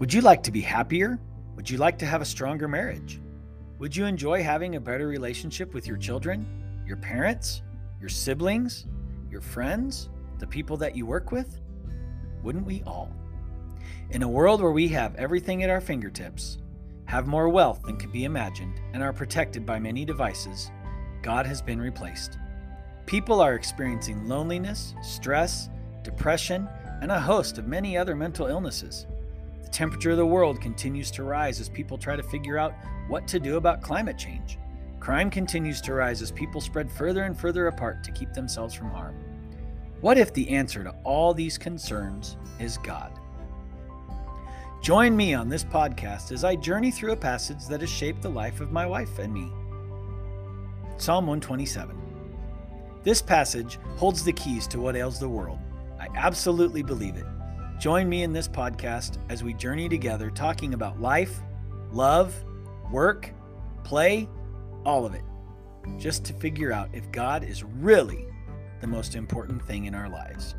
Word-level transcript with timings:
Would 0.00 0.14
you 0.14 0.22
like 0.22 0.42
to 0.44 0.50
be 0.50 0.62
happier? 0.62 1.20
Would 1.56 1.68
you 1.68 1.76
like 1.76 1.98
to 1.98 2.06
have 2.06 2.22
a 2.22 2.24
stronger 2.24 2.66
marriage? 2.66 3.20
Would 3.78 3.94
you 3.94 4.06
enjoy 4.06 4.42
having 4.42 4.76
a 4.76 4.80
better 4.80 5.06
relationship 5.06 5.74
with 5.74 5.86
your 5.86 5.98
children, 5.98 6.82
your 6.86 6.96
parents, 6.96 7.60
your 8.00 8.08
siblings, 8.08 8.86
your 9.30 9.42
friends, 9.42 10.08
the 10.38 10.46
people 10.46 10.78
that 10.78 10.96
you 10.96 11.04
work 11.04 11.32
with? 11.32 11.60
Wouldn't 12.42 12.64
we 12.64 12.82
all? 12.86 13.12
In 14.08 14.22
a 14.22 14.28
world 14.28 14.62
where 14.62 14.70
we 14.70 14.88
have 14.88 15.14
everything 15.16 15.62
at 15.62 15.68
our 15.68 15.82
fingertips, 15.82 16.56
have 17.04 17.26
more 17.26 17.50
wealth 17.50 17.82
than 17.82 17.98
could 17.98 18.10
be 18.10 18.24
imagined, 18.24 18.80
and 18.94 19.02
are 19.02 19.12
protected 19.12 19.66
by 19.66 19.78
many 19.78 20.06
devices, 20.06 20.70
God 21.20 21.44
has 21.44 21.60
been 21.60 21.78
replaced. 21.78 22.38
People 23.04 23.42
are 23.42 23.54
experiencing 23.54 24.26
loneliness, 24.26 24.94
stress, 25.02 25.68
depression, 26.02 26.70
and 27.02 27.12
a 27.12 27.20
host 27.20 27.58
of 27.58 27.68
many 27.68 27.98
other 27.98 28.16
mental 28.16 28.46
illnesses. 28.46 29.06
The 29.70 29.76
temperature 29.76 30.10
of 30.10 30.16
the 30.16 30.26
world 30.26 30.60
continues 30.60 31.12
to 31.12 31.22
rise 31.22 31.60
as 31.60 31.68
people 31.68 31.96
try 31.96 32.16
to 32.16 32.24
figure 32.24 32.58
out 32.58 32.74
what 33.06 33.28
to 33.28 33.38
do 33.38 33.56
about 33.56 33.82
climate 33.82 34.18
change. 34.18 34.58
Crime 34.98 35.30
continues 35.30 35.80
to 35.82 35.94
rise 35.94 36.20
as 36.22 36.32
people 36.32 36.60
spread 36.60 36.90
further 36.90 37.22
and 37.22 37.38
further 37.38 37.68
apart 37.68 38.02
to 38.02 38.10
keep 38.10 38.32
themselves 38.32 38.74
from 38.74 38.90
harm. 38.90 39.14
What 40.00 40.18
if 40.18 40.34
the 40.34 40.50
answer 40.50 40.82
to 40.82 40.92
all 41.04 41.32
these 41.32 41.56
concerns 41.56 42.36
is 42.58 42.78
God? 42.78 43.12
Join 44.82 45.16
me 45.16 45.34
on 45.34 45.48
this 45.48 45.62
podcast 45.62 46.32
as 46.32 46.42
I 46.42 46.56
journey 46.56 46.90
through 46.90 47.12
a 47.12 47.16
passage 47.16 47.68
that 47.68 47.80
has 47.80 47.90
shaped 47.90 48.22
the 48.22 48.28
life 48.28 48.60
of 48.60 48.72
my 48.72 48.86
wife 48.86 49.20
and 49.20 49.32
me. 49.32 49.52
Psalm 50.98 51.28
127. 51.28 51.96
This 53.04 53.22
passage 53.22 53.78
holds 53.98 54.24
the 54.24 54.32
keys 54.32 54.66
to 54.66 54.80
what 54.80 54.96
ails 54.96 55.20
the 55.20 55.28
world. 55.28 55.60
I 56.00 56.08
absolutely 56.16 56.82
believe 56.82 57.14
it. 57.14 57.26
Join 57.80 58.10
me 58.10 58.24
in 58.24 58.34
this 58.34 58.46
podcast 58.46 59.16
as 59.30 59.42
we 59.42 59.54
journey 59.54 59.88
together 59.88 60.28
talking 60.28 60.74
about 60.74 61.00
life, 61.00 61.40
love, 61.90 62.34
work, 62.90 63.32
play, 63.84 64.28
all 64.84 65.06
of 65.06 65.14
it, 65.14 65.24
just 65.96 66.22
to 66.26 66.34
figure 66.34 66.74
out 66.74 66.90
if 66.92 67.10
God 67.10 67.42
is 67.42 67.64
really 67.64 68.26
the 68.82 68.86
most 68.86 69.14
important 69.14 69.64
thing 69.64 69.86
in 69.86 69.94
our 69.94 70.10
lives. 70.10 70.54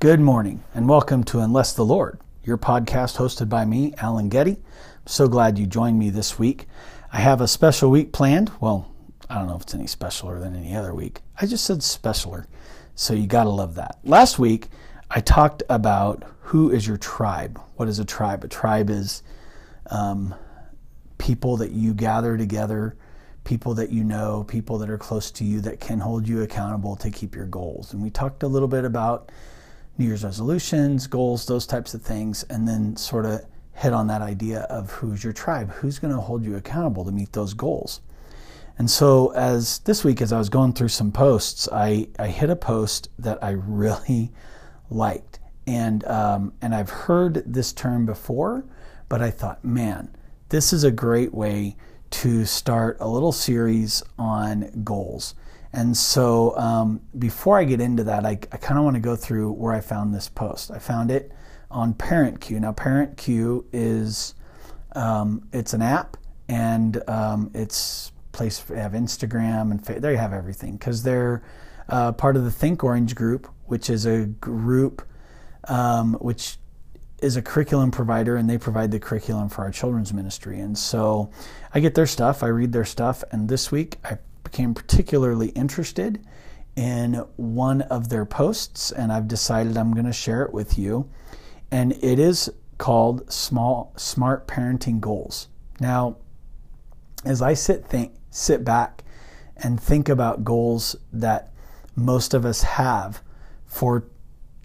Good 0.00 0.20
morning, 0.20 0.62
and 0.74 0.86
welcome 0.90 1.24
to 1.24 1.40
Unless 1.40 1.72
the 1.72 1.86
Lord, 1.86 2.20
your 2.42 2.58
podcast 2.58 3.16
hosted 3.16 3.48
by 3.48 3.64
me, 3.64 3.94
Alan 3.96 4.28
Getty. 4.28 4.56
I'm 4.56 5.06
so 5.06 5.26
glad 5.26 5.58
you 5.58 5.66
joined 5.66 5.98
me 5.98 6.10
this 6.10 6.38
week. 6.38 6.66
I 7.10 7.20
have 7.20 7.40
a 7.40 7.48
special 7.48 7.90
week 7.90 8.12
planned. 8.12 8.52
Well, 8.60 8.93
I 9.28 9.36
don't 9.36 9.46
know 9.46 9.56
if 9.56 9.62
it's 9.62 9.74
any 9.74 9.84
specialer 9.84 10.40
than 10.40 10.54
any 10.54 10.74
other 10.74 10.94
week. 10.94 11.20
I 11.40 11.46
just 11.46 11.64
said 11.64 11.78
specialer, 11.78 12.46
so 12.94 13.14
you 13.14 13.26
got 13.26 13.44
to 13.44 13.50
love 13.50 13.74
that. 13.76 13.98
Last 14.04 14.38
week, 14.38 14.68
I 15.10 15.20
talked 15.20 15.62
about 15.68 16.24
who 16.40 16.70
is 16.70 16.86
your 16.86 16.96
tribe. 16.96 17.60
What 17.76 17.88
is 17.88 17.98
a 17.98 18.04
tribe? 18.04 18.44
A 18.44 18.48
tribe 18.48 18.90
is 18.90 19.22
um, 19.90 20.34
people 21.18 21.56
that 21.58 21.70
you 21.70 21.94
gather 21.94 22.36
together, 22.36 22.96
people 23.44 23.74
that 23.74 23.90
you 23.90 24.04
know, 24.04 24.44
people 24.44 24.78
that 24.78 24.90
are 24.90 24.98
close 24.98 25.30
to 25.32 25.44
you 25.44 25.60
that 25.62 25.80
can 25.80 26.00
hold 26.00 26.28
you 26.28 26.42
accountable 26.42 26.96
to 26.96 27.10
keep 27.10 27.34
your 27.34 27.46
goals. 27.46 27.92
And 27.92 28.02
we 28.02 28.10
talked 28.10 28.42
a 28.42 28.48
little 28.48 28.68
bit 28.68 28.84
about 28.84 29.30
New 29.96 30.06
Year's 30.06 30.24
resolutions, 30.24 31.06
goals, 31.06 31.46
those 31.46 31.66
types 31.66 31.94
of 31.94 32.02
things, 32.02 32.42
and 32.44 32.66
then 32.66 32.96
sort 32.96 33.26
of 33.26 33.42
hit 33.74 33.92
on 33.92 34.06
that 34.08 34.22
idea 34.22 34.60
of 34.62 34.90
who's 34.90 35.22
your 35.22 35.32
tribe, 35.32 35.70
who's 35.70 35.98
going 35.98 36.12
to 36.12 36.20
hold 36.20 36.44
you 36.44 36.56
accountable 36.56 37.04
to 37.04 37.12
meet 37.12 37.32
those 37.32 37.54
goals. 37.54 38.00
And 38.76 38.90
so, 38.90 39.32
as 39.32 39.78
this 39.80 40.02
week, 40.04 40.20
as 40.20 40.32
I 40.32 40.38
was 40.38 40.48
going 40.48 40.72
through 40.72 40.88
some 40.88 41.12
posts, 41.12 41.68
I, 41.72 42.08
I 42.18 42.28
hit 42.28 42.50
a 42.50 42.56
post 42.56 43.08
that 43.18 43.42
I 43.42 43.50
really 43.56 44.32
liked, 44.90 45.38
and 45.66 46.04
um, 46.06 46.52
and 46.60 46.74
I've 46.74 46.90
heard 46.90 47.42
this 47.46 47.72
term 47.72 48.06
before, 48.06 48.64
but 49.08 49.22
I 49.22 49.30
thought, 49.30 49.64
man, 49.64 50.14
this 50.48 50.72
is 50.72 50.84
a 50.84 50.90
great 50.90 51.32
way 51.32 51.76
to 52.10 52.44
start 52.44 52.96
a 53.00 53.08
little 53.08 53.32
series 53.32 54.02
on 54.18 54.82
goals. 54.84 55.34
And 55.72 55.96
so 55.96 56.56
um, 56.56 57.00
before 57.18 57.58
I 57.58 57.64
get 57.64 57.80
into 57.80 58.04
that, 58.04 58.24
I, 58.24 58.38
I 58.52 58.56
kind 58.58 58.78
of 58.78 58.84
want 58.84 58.94
to 58.94 59.00
go 59.00 59.16
through 59.16 59.50
where 59.52 59.72
I 59.72 59.80
found 59.80 60.14
this 60.14 60.28
post. 60.28 60.70
I 60.70 60.78
found 60.78 61.10
it 61.10 61.32
on 61.72 61.94
ParentCue. 61.94 62.60
Now, 62.60 62.72
ParentCue 62.72 63.64
is 63.72 64.36
um, 64.92 65.48
it's 65.52 65.74
an 65.74 65.82
app, 65.82 66.16
and 66.48 67.02
um, 67.08 67.50
it's 67.52 68.12
place 68.34 68.58
they 68.60 68.78
have 68.78 68.92
Instagram 68.92 69.70
and 69.70 69.84
fa- 69.84 70.00
they 70.00 70.16
have 70.16 70.32
everything 70.32 70.76
because 70.76 71.02
they're 71.02 71.42
uh, 71.88 72.12
part 72.12 72.36
of 72.36 72.44
the 72.44 72.50
Think 72.50 72.84
Orange 72.84 73.14
group, 73.14 73.48
which 73.66 73.88
is 73.88 74.04
a 74.04 74.26
group 74.26 75.06
um, 75.68 76.14
which 76.14 76.58
is 77.20 77.36
a 77.36 77.42
curriculum 77.42 77.90
provider, 77.90 78.36
and 78.36 78.50
they 78.50 78.58
provide 78.58 78.90
the 78.90 79.00
curriculum 79.00 79.48
for 79.48 79.62
our 79.62 79.70
children's 79.70 80.12
ministry. 80.12 80.60
And 80.60 80.76
so 80.76 81.30
I 81.72 81.80
get 81.80 81.94
their 81.94 82.06
stuff, 82.06 82.42
I 82.42 82.48
read 82.48 82.72
their 82.72 82.84
stuff, 82.84 83.24
and 83.30 83.48
this 83.48 83.72
week 83.72 83.96
I 84.04 84.18
became 84.42 84.74
particularly 84.74 85.48
interested 85.48 86.24
in 86.76 87.14
one 87.36 87.82
of 87.82 88.08
their 88.08 88.26
posts, 88.26 88.92
and 88.92 89.12
I've 89.12 89.28
decided 89.28 89.76
I'm 89.76 89.92
going 89.92 90.06
to 90.06 90.12
share 90.12 90.42
it 90.42 90.52
with 90.52 90.78
you. 90.78 91.08
And 91.70 91.92
it 92.04 92.18
is 92.18 92.52
called 92.78 93.32
Small 93.32 93.92
Smart 93.96 94.46
Parenting 94.46 95.00
Goals. 95.00 95.48
Now, 95.80 96.16
as 97.24 97.40
I 97.40 97.54
sit 97.54 97.86
think 97.86 98.12
sit 98.34 98.64
back 98.64 99.04
and 99.56 99.80
think 99.80 100.08
about 100.08 100.44
goals 100.44 100.96
that 101.12 101.52
most 101.94 102.34
of 102.34 102.44
us 102.44 102.62
have 102.62 103.22
for 103.64 104.04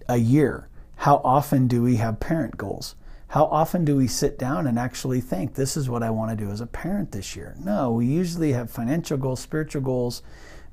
a 0.08 0.16
year, 0.16 0.68
how 0.96 1.20
often 1.22 1.68
do 1.68 1.80
we 1.80 1.96
have 1.96 2.18
parent 2.18 2.56
goals? 2.56 2.96
How 3.28 3.44
often 3.44 3.84
do 3.84 3.94
we 3.94 4.08
sit 4.08 4.40
down 4.40 4.66
and 4.66 4.76
actually 4.76 5.20
think, 5.20 5.54
this 5.54 5.76
is 5.76 5.88
what 5.88 6.02
I 6.02 6.10
want 6.10 6.36
to 6.36 6.44
do 6.44 6.50
as 6.50 6.60
a 6.60 6.66
parent 6.66 7.12
this 7.12 7.36
year? 7.36 7.54
No, 7.60 7.92
we 7.92 8.06
usually 8.06 8.52
have 8.52 8.72
financial 8.72 9.16
goals, 9.16 9.38
spiritual 9.38 9.82
goals, 9.82 10.22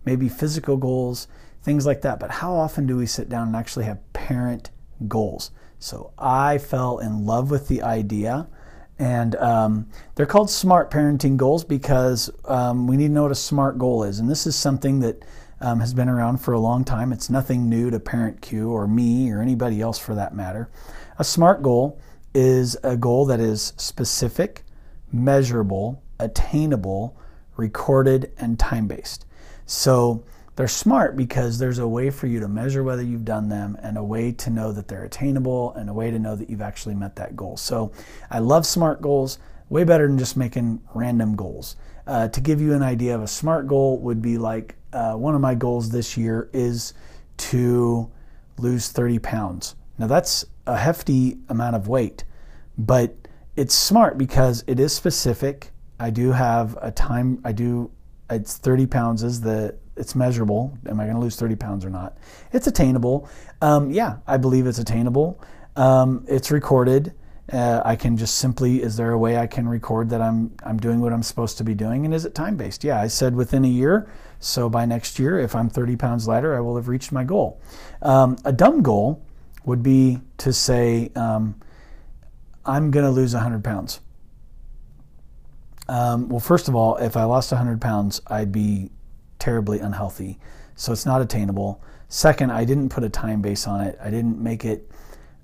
maybe 0.04 0.28
physical 0.28 0.76
goals, 0.76 1.28
things 1.62 1.86
like 1.86 2.02
that. 2.02 2.20
But 2.20 2.32
how 2.32 2.56
often 2.56 2.88
do 2.88 2.98
we 2.98 3.06
sit 3.06 3.30
down 3.30 3.46
and 3.46 3.56
actually 3.56 3.86
have 3.86 4.12
parent 4.14 4.72
goals? 5.08 5.52
So 5.78 6.14
I 6.18 6.58
fell 6.58 6.98
in 6.98 7.28
love 7.28 7.52
with 7.52 7.68
the 7.68 7.84
idea. 7.84 8.48
And 9.00 9.36
um, 9.36 9.90
they're 10.16 10.26
called 10.26 10.50
smart 10.50 10.90
parenting 10.90 11.38
goals 11.38 11.64
because 11.64 12.32
um, 12.46 12.88
we 12.88 12.98
need 12.98 13.08
to 13.08 13.14
know 13.14 13.24
what 13.24 13.32
a 13.32 13.36
smart 13.36 13.78
goal 13.78 14.04
is. 14.04 14.20
And 14.20 14.30
this 14.30 14.48
is 14.48 14.56
something 14.56 15.00
that 15.02 15.24
um, 15.62 15.80
has 15.80 15.94
been 15.94 16.10
around 16.10 16.38
for 16.38 16.54
a 16.54 16.60
long 16.60 16.84
time. 16.84 17.12
It's 17.12 17.30
nothing 17.30 17.70
new 17.70 17.90
to 17.90 18.00
Parent 18.00 18.42
Cue 18.42 18.70
or 18.70 18.88
me 18.88 19.32
or 19.32 19.42
anybody 19.42 19.82
else 19.82 20.00
for 20.00 20.16
that 20.16 20.36
matter. 20.36 20.70
A 21.20 21.24
smart 21.24 21.62
goal 21.64 22.00
is 22.34 22.78
a 22.84 22.96
goal 22.96 23.26
that 23.26 23.40
is 23.40 23.74
specific, 23.78 24.64
measurable, 25.12 26.04
attainable, 26.20 27.18
recorded, 27.56 28.32
and 28.38 28.60
time 28.60 28.88
based. 28.88 29.26
So 29.66 30.24
they're 30.58 30.68
smart 30.68 31.16
because 31.16 31.60
there's 31.60 31.78
a 31.78 31.88
way 31.88 32.10
for 32.10 32.26
you 32.26 32.40
to 32.40 32.48
measure 32.48 32.84
whether 32.84 33.04
you've 33.04 33.24
done 33.24 33.48
them 33.48 33.78
and 33.84 33.96
a 33.96 34.04
way 34.04 34.32
to 34.32 34.50
know 34.50 34.72
that 34.72 34.88
they're 34.88 35.04
attainable 35.04 35.72
and 35.76 35.88
a 35.88 35.94
way 35.94 36.10
to 36.10 36.18
know 36.18 36.36
that 36.36 36.50
you've 36.50 36.64
actually 36.64 36.96
met 36.96 37.16
that 37.16 37.36
goal. 37.36 37.56
So 37.56 37.92
I 38.32 38.40
love 38.40 38.66
smart 38.66 39.00
goals, 39.00 39.38
way 39.70 39.84
better 39.84 40.08
than 40.08 40.18
just 40.18 40.36
making 40.36 40.82
random 40.96 41.36
goals. 41.36 41.76
Uh, 42.08 42.28
to 42.30 42.42
give 42.42 42.60
you 42.60 42.74
an 42.74 42.82
idea 42.82 43.14
of 43.14 43.22
a 43.22 43.28
smart 43.28 43.68
goal 43.68 44.00
would 44.00 44.20
be 44.20 44.40
like 44.40 44.76
uh, 44.94 45.14
one 45.14 45.36
of 45.36 45.42
my 45.42 45.54
goals 45.54 45.92
this 45.92 46.18
year 46.18 46.50
is 46.54 46.96
to 47.38 48.10
lose 48.58 48.90
30 48.90 49.20
pounds. 49.20 49.76
Now 50.00 50.08
that's 50.08 50.44
a 50.66 50.76
hefty 50.76 51.38
amount 51.50 51.76
of 51.76 51.88
weight, 51.88 52.24
but 52.80 53.16
it's 53.56 53.76
smart 53.76 54.18
because 54.18 54.64
it 54.66 54.80
is 54.80 54.92
specific. 54.92 55.70
I 56.00 56.10
do 56.10 56.32
have 56.32 56.76
a 56.82 56.90
time. 56.90 57.42
I 57.44 57.52
do. 57.52 57.92
It's 58.28 58.58
30 58.58 58.88
pounds 58.88 59.22
is 59.22 59.42
the. 59.42 59.76
It's 59.98 60.16
measurable. 60.16 60.78
Am 60.88 61.00
I 61.00 61.04
going 61.06 61.16
to 61.16 61.22
lose 61.22 61.36
30 61.36 61.56
pounds 61.56 61.86
or 61.86 61.90
not? 61.90 62.18
It's 62.54 62.68
attainable. 62.68 63.30
Um, 63.62 63.92
yeah, 63.92 64.18
I 64.28 64.38
believe 64.38 64.68
it's 64.68 64.80
attainable. 64.80 65.42
Um, 65.76 66.26
it's 66.28 66.52
recorded. 66.52 67.14
Uh, 67.52 67.82
I 67.86 67.96
can 67.96 68.18
just 68.18 68.38
simply. 68.40 68.82
Is 68.82 68.98
there 68.98 69.12
a 69.12 69.18
way 69.18 69.38
I 69.38 69.48
can 69.48 69.70
record 69.70 70.10
that 70.10 70.22
I'm 70.22 70.54
I'm 70.64 70.78
doing 70.78 71.00
what 71.00 71.14
I'm 71.14 71.24
supposed 71.24 71.58
to 71.60 71.64
be 71.64 71.74
doing? 71.74 72.04
And 72.04 72.14
is 72.14 72.26
it 72.26 72.36
time 72.36 72.58
based? 72.58 72.84
Yeah, 72.84 73.00
I 73.00 73.08
said 73.08 73.36
within 73.36 73.64
a 73.64 73.70
year. 73.70 74.12
So 74.40 74.70
by 74.70 74.86
next 74.86 75.18
year, 75.18 75.40
if 75.40 75.56
I'm 75.56 75.70
30 75.70 75.96
pounds 75.96 76.28
lighter, 76.28 76.56
I 76.56 76.60
will 76.60 76.76
have 76.76 76.90
reached 76.90 77.12
my 77.12 77.24
goal. 77.24 77.62
Um, 78.02 78.38
a 78.44 78.52
dumb 78.52 78.82
goal 78.82 79.24
would 79.66 79.82
be 79.82 80.20
to 80.40 80.54
say, 80.54 81.12
um, 81.16 81.56
I'm 82.66 82.92
going 82.92 83.06
to 83.06 83.12
lose 83.12 83.34
100 83.34 83.64
pounds. 83.64 84.02
Um, 85.90 86.30
well, 86.30 86.40
first 86.40 86.68
of 86.68 86.76
all, 86.76 86.98
if 86.98 87.16
I 87.16 87.24
lost 87.24 87.52
100 87.52 87.80
pounds, 87.82 88.22
I'd 88.28 88.52
be 88.52 88.92
terribly 89.40 89.80
unhealthy. 89.80 90.40
So 90.76 90.92
it's 90.92 91.06
not 91.06 91.22
attainable. 91.22 91.82
Second, 92.10 92.52
I 92.52 92.66
didn't 92.66 92.90
put 92.90 93.04
a 93.04 93.10
time 93.10 93.42
base 93.42 93.68
on 93.68 93.82
it. 93.82 93.98
I 94.02 94.10
didn't 94.10 94.40
make 94.40 94.64
it 94.64 94.90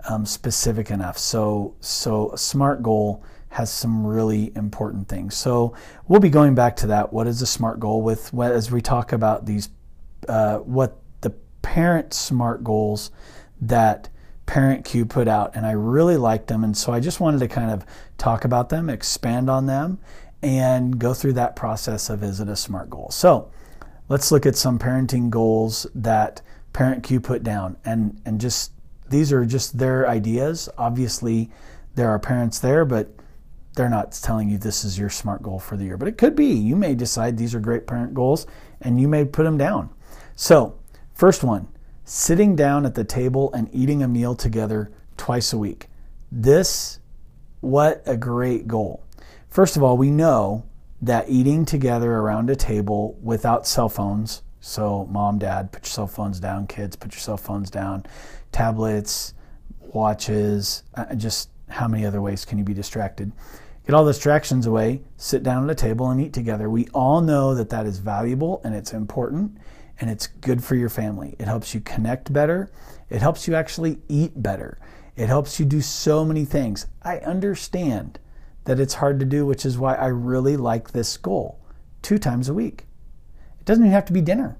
um, 0.07 0.25
specific 0.25 0.91
enough. 0.91 1.17
So, 1.17 1.75
so 1.79 2.31
a 2.31 2.37
SMART 2.37 2.83
goal 2.83 3.23
has 3.49 3.71
some 3.71 4.05
really 4.05 4.51
important 4.55 5.07
things. 5.07 5.35
So 5.35 5.75
we'll 6.07 6.19
be 6.19 6.29
going 6.29 6.55
back 6.55 6.75
to 6.77 6.87
that. 6.87 7.13
What 7.13 7.27
is 7.27 7.41
a 7.41 7.45
SMART 7.45 7.79
goal 7.79 8.01
with 8.01 8.33
as 8.39 8.71
we 8.71 8.81
talk 8.81 9.11
about 9.11 9.45
these, 9.45 9.69
uh, 10.27 10.57
what 10.57 10.99
the 11.21 11.31
parent 11.61 12.13
SMART 12.13 12.63
goals 12.63 13.11
that 13.61 14.09
Parent 14.45 14.83
Cue 14.83 15.05
put 15.05 15.27
out, 15.27 15.55
and 15.55 15.65
I 15.65 15.71
really 15.71 16.17
liked 16.17 16.47
them. 16.47 16.63
And 16.63 16.75
so 16.75 16.91
I 16.91 16.99
just 16.99 17.19
wanted 17.19 17.39
to 17.39 17.47
kind 17.47 17.71
of 17.71 17.85
talk 18.17 18.43
about 18.43 18.69
them, 18.69 18.89
expand 18.89 19.49
on 19.49 19.67
them, 19.67 19.99
and 20.41 20.99
go 20.99 21.13
through 21.13 21.33
that 21.33 21.55
process 21.55 22.09
of 22.09 22.23
is 22.23 22.41
it 22.41 22.49
a 22.49 22.55
SMART 22.55 22.89
goal? 22.89 23.09
So 23.09 23.49
let's 24.09 24.31
look 24.31 24.45
at 24.45 24.55
some 24.55 24.79
parenting 24.79 25.29
goals 25.29 25.87
that 25.95 26.41
Parent 26.73 27.03
Cue 27.03 27.19
put 27.19 27.43
down. 27.43 27.77
And, 27.85 28.19
and 28.25 28.39
just 28.39 28.71
these 29.09 29.31
are 29.31 29.45
just 29.45 29.77
their 29.77 30.07
ideas. 30.07 30.69
Obviously, 30.77 31.51
there 31.95 32.09
are 32.09 32.19
parents 32.19 32.59
there, 32.59 32.85
but 32.85 33.09
they're 33.75 33.89
not 33.89 34.11
telling 34.11 34.49
you 34.49 34.57
this 34.57 34.83
is 34.83 34.97
your 34.97 35.09
SMART 35.09 35.41
goal 35.41 35.59
for 35.59 35.77
the 35.77 35.83
year. 35.83 35.97
But 35.97 36.07
it 36.07 36.17
could 36.17 36.35
be. 36.35 36.47
You 36.47 36.75
may 36.75 36.95
decide 36.95 37.37
these 37.37 37.55
are 37.55 37.59
great 37.59 37.87
parent 37.87 38.13
goals 38.13 38.45
and 38.81 38.99
you 38.99 39.07
may 39.07 39.25
put 39.25 39.43
them 39.43 39.57
down. 39.57 39.89
So, 40.35 40.77
first 41.13 41.43
one 41.43 41.67
sitting 42.05 42.55
down 42.55 42.85
at 42.85 42.95
the 42.95 43.03
table 43.03 43.51
and 43.53 43.69
eating 43.73 44.03
a 44.03 44.07
meal 44.07 44.35
together 44.35 44.91
twice 45.15 45.53
a 45.53 45.57
week. 45.57 45.87
This, 46.31 46.99
what 47.61 48.03
a 48.05 48.17
great 48.17 48.67
goal. 48.67 49.03
First 49.47 49.77
of 49.77 49.83
all, 49.83 49.95
we 49.95 50.11
know 50.11 50.65
that 51.03 51.29
eating 51.29 51.65
together 51.65 52.13
around 52.13 52.49
a 52.49 52.55
table 52.55 53.17
without 53.21 53.67
cell 53.67 53.89
phones, 53.89 54.41
so 54.61 55.05
mom, 55.11 55.37
dad, 55.37 55.73
put 55.73 55.83
your 55.83 55.91
cell 55.91 56.07
phones 56.07 56.39
down, 56.39 56.65
kids, 56.65 56.95
put 56.95 57.11
your 57.11 57.19
cell 57.19 57.35
phones 57.35 57.69
down, 57.69 58.05
tablets, 58.53 59.33
watches, 59.81 60.83
uh, 60.95 61.13
just 61.15 61.49
how 61.67 61.89
many 61.89 62.05
other 62.05 62.21
ways 62.21 62.45
can 62.45 62.57
you 62.57 62.63
be 62.63 62.73
distracted? 62.73 63.33
Get 63.85 63.95
all 63.95 64.05
the 64.05 64.13
distractions 64.13 64.65
away, 64.65 65.01
sit 65.17 65.43
down 65.43 65.65
at 65.65 65.69
a 65.69 65.75
table 65.75 66.09
and 66.09 66.21
eat 66.21 66.31
together. 66.31 66.69
We 66.69 66.87
all 66.93 67.19
know 67.19 67.53
that 67.53 67.69
that 67.71 67.85
is 67.85 67.99
valuable 67.99 68.61
and 68.63 68.73
it's 68.73 68.93
important 68.93 69.57
and 69.99 70.09
it's 70.09 70.27
good 70.27 70.63
for 70.63 70.75
your 70.75 70.89
family. 70.89 71.35
It 71.37 71.47
helps 71.47 71.73
you 71.73 71.81
connect 71.81 72.31
better. 72.31 72.71
It 73.09 73.21
helps 73.21 73.45
you 73.45 73.55
actually 73.55 73.99
eat 74.07 74.41
better. 74.41 74.79
It 75.17 75.27
helps 75.27 75.59
you 75.59 75.65
do 75.65 75.81
so 75.81 76.23
many 76.23 76.45
things. 76.45 76.87
I 77.01 77.17
understand 77.17 78.19
that 78.65 78.79
it's 78.79 78.95
hard 78.95 79.19
to 79.19 79.25
do, 79.25 79.45
which 79.45 79.65
is 79.65 79.77
why 79.77 79.95
I 79.95 80.07
really 80.07 80.57
like 80.57 80.91
this 80.91 81.17
goal 81.17 81.59
two 82.01 82.17
times 82.17 82.49
a 82.49 82.53
week. 82.53 82.85
It 83.59 83.65
doesn't 83.65 83.83
even 83.83 83.93
have 83.93 84.05
to 84.05 84.13
be 84.13 84.21
dinner. 84.21 84.57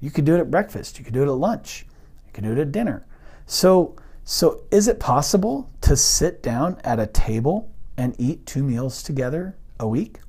You 0.00 0.10
could 0.10 0.24
do 0.24 0.34
it 0.34 0.40
at 0.40 0.50
breakfast, 0.50 0.98
you 0.98 1.04
could 1.04 1.14
do 1.14 1.22
it 1.22 1.28
at 1.28 1.32
lunch, 1.32 1.86
you 2.26 2.32
could 2.32 2.44
do 2.44 2.52
it 2.52 2.58
at 2.58 2.72
dinner. 2.72 3.06
So, 3.46 3.96
so 4.24 4.62
is 4.70 4.88
it 4.88 4.98
possible 4.98 5.70
to 5.82 5.96
sit 5.96 6.42
down 6.42 6.80
at 6.84 6.98
a 6.98 7.06
table 7.06 7.70
and 7.96 8.14
eat 8.18 8.46
two 8.46 8.62
meals 8.62 9.02
together 9.02 9.56
a 9.78 9.86
week? 9.86 10.20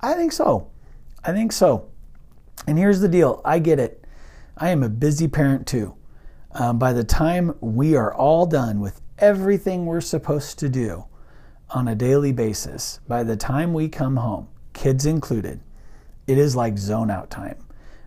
I 0.00 0.14
think 0.14 0.32
so. 0.32 0.70
I 1.24 1.32
think 1.32 1.52
so. 1.52 1.90
And 2.66 2.78
here's 2.78 3.00
the 3.00 3.08
deal 3.08 3.40
I 3.44 3.58
get 3.60 3.78
it. 3.78 4.04
I 4.56 4.70
am 4.70 4.82
a 4.82 4.88
busy 4.88 5.28
parent 5.28 5.66
too. 5.66 5.94
Um, 6.52 6.78
by 6.78 6.92
the 6.92 7.04
time 7.04 7.54
we 7.60 7.94
are 7.94 8.12
all 8.12 8.46
done 8.46 8.80
with 8.80 9.00
everything 9.18 9.86
we're 9.86 10.00
supposed 10.00 10.58
to 10.58 10.68
do 10.68 11.04
on 11.70 11.88
a 11.88 11.94
daily 11.94 12.32
basis, 12.32 13.00
by 13.06 13.22
the 13.22 13.36
time 13.36 13.72
we 13.72 13.88
come 13.88 14.16
home, 14.16 14.48
kids 14.72 15.06
included, 15.06 15.60
it 16.26 16.38
is 16.38 16.56
like 16.56 16.78
zone 16.78 17.10
out 17.10 17.30
time. 17.30 17.56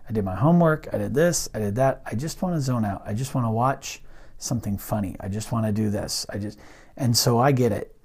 I 0.08 0.12
did 0.12 0.24
my 0.24 0.34
homework, 0.34 0.88
I 0.92 0.98
did 0.98 1.14
this, 1.14 1.48
I 1.54 1.58
did 1.58 1.76
that. 1.76 2.02
I 2.06 2.14
just 2.14 2.42
want 2.42 2.54
to 2.56 2.60
zone 2.60 2.84
out. 2.84 3.02
I 3.06 3.14
just 3.14 3.34
want 3.34 3.46
to 3.46 3.50
watch 3.50 4.02
something 4.38 4.76
funny. 4.76 5.16
I 5.20 5.28
just 5.28 5.52
want 5.52 5.66
to 5.66 5.72
do 5.72 5.90
this. 5.90 6.26
I 6.28 6.38
just, 6.38 6.58
and 6.96 7.16
so 7.16 7.38
I 7.38 7.52
get 7.52 7.72
it. 7.72 7.96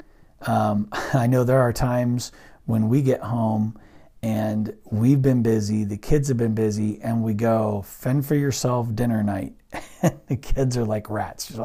Um, 0.42 0.90
I 1.14 1.28
know 1.28 1.44
there 1.44 1.62
are 1.62 1.74
times 1.74 2.32
when 2.66 2.90
we 2.90 3.02
get 3.02 3.22
home 3.22 3.80
and 4.24 4.76
we've 4.92 5.22
been 5.22 5.44
busy, 5.44 5.84
the 5.84 5.98
kids 5.98 6.28
have 6.28 6.38
been 6.38 6.56
busy, 6.56 7.00
and 7.02 7.24
we 7.24 7.34
go, 7.34 7.84
fend 7.86 8.26
for 8.26 8.36
yourself 8.36 8.94
dinner 8.96 9.24
night. 9.24 9.54
the 10.28 10.36
kids 10.36 10.76
are 10.76 10.86
like 10.86 11.10
rats, 11.10 11.48
just 11.48 11.60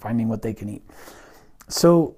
finding 0.00 0.28
what 0.28 0.42
they 0.42 0.54
can 0.54 0.68
eat. 0.68 0.84
So, 1.68 2.16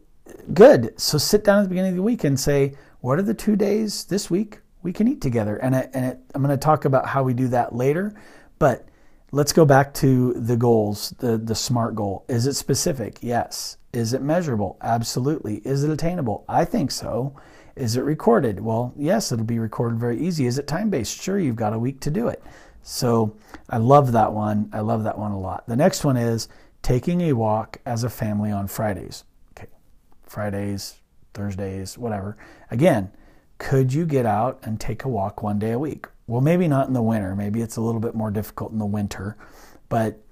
good. 0.52 0.98
So, 1.00 1.19
sit 1.19 1.44
down 1.44 1.58
at 1.58 1.62
the 1.64 1.69
beginning 1.69 1.90
of 1.90 1.96
the 1.96 2.02
week 2.02 2.25
and 2.25 2.38
say, 2.38 2.75
what 3.00 3.19
are 3.19 3.22
the 3.22 3.34
two 3.34 3.56
days 3.56 4.04
this 4.04 4.30
week 4.30 4.60
we 4.82 4.92
can 4.92 5.08
eat 5.08 5.20
together? 5.20 5.56
And, 5.56 5.76
I, 5.76 5.88
and 5.92 6.04
it, 6.04 6.20
I'm 6.34 6.42
going 6.42 6.56
to 6.56 6.62
talk 6.62 6.84
about 6.84 7.06
how 7.06 7.22
we 7.22 7.34
do 7.34 7.48
that 7.48 7.75
later, 7.75 8.14
but 8.58 8.88
let's 9.32 9.52
go 9.52 9.64
back 9.64 9.94
to 9.94 10.32
the 10.34 10.56
goals, 10.56 11.14
the, 11.19 11.36
the 11.38 11.54
SMART 11.54 11.94
goal. 11.94 12.25
Is 12.28 12.46
it 12.46 12.54
specific? 12.54 13.19
Yes. 13.20 13.76
Is 13.92 14.12
it 14.12 14.22
measurable? 14.22 14.76
Absolutely. 14.82 15.56
Is 15.58 15.84
it 15.84 15.90
attainable? 15.90 16.44
I 16.48 16.64
think 16.64 16.90
so. 16.90 17.34
Is 17.76 17.96
it 17.96 18.02
recorded? 18.02 18.60
Well, 18.60 18.92
yes, 18.96 19.30
it'll 19.30 19.44
be 19.44 19.58
recorded 19.58 20.00
very 20.00 20.20
easy. 20.20 20.46
Is 20.46 20.58
it 20.58 20.66
time 20.66 20.90
based? 20.90 21.22
Sure, 21.22 21.38
you've 21.38 21.56
got 21.56 21.72
a 21.72 21.78
week 21.78 22.00
to 22.00 22.10
do 22.10 22.28
it. 22.28 22.42
So 22.82 23.36
I 23.70 23.76
love 23.78 24.12
that 24.12 24.32
one. 24.32 24.69
I 24.72 24.80
love 24.80 25.04
that 25.04 25.19
one 25.19 25.32
a 25.32 25.38
lot. 25.38 25.66
The 25.69 25.76
next 25.76 26.04
one 26.04 26.16
is 26.16 26.48
taking 26.82 27.20
a 27.22 27.34
walk 27.34 27.78
as 27.86 28.02
a 28.02 28.10
family 28.10 28.50
on 28.50 28.66
Fridays. 28.66 29.25
Fridays, 30.28 30.96
Thursdays, 31.34 31.96
whatever. 31.98 32.36
Again, 32.70 33.10
could 33.58 33.92
you 33.92 34.06
get 34.06 34.26
out 34.26 34.58
and 34.62 34.80
take 34.80 35.04
a 35.04 35.08
walk 35.08 35.42
one 35.42 35.58
day 35.58 35.72
a 35.72 35.78
week? 35.78 36.06
Well, 36.26 36.40
maybe 36.40 36.69
not 36.69 36.86
in 36.86 36.92
the 36.92 37.02
winter. 37.02 37.34
Maybe 37.34 37.60
it's 37.60 37.76
a 37.76 37.80
little 37.80 38.00
bit 38.00 38.14
more 38.14 38.30
difficult 38.30 38.72
in 38.72 38.78
the 38.78 38.86
winter, 38.86 39.36
but 39.88 40.22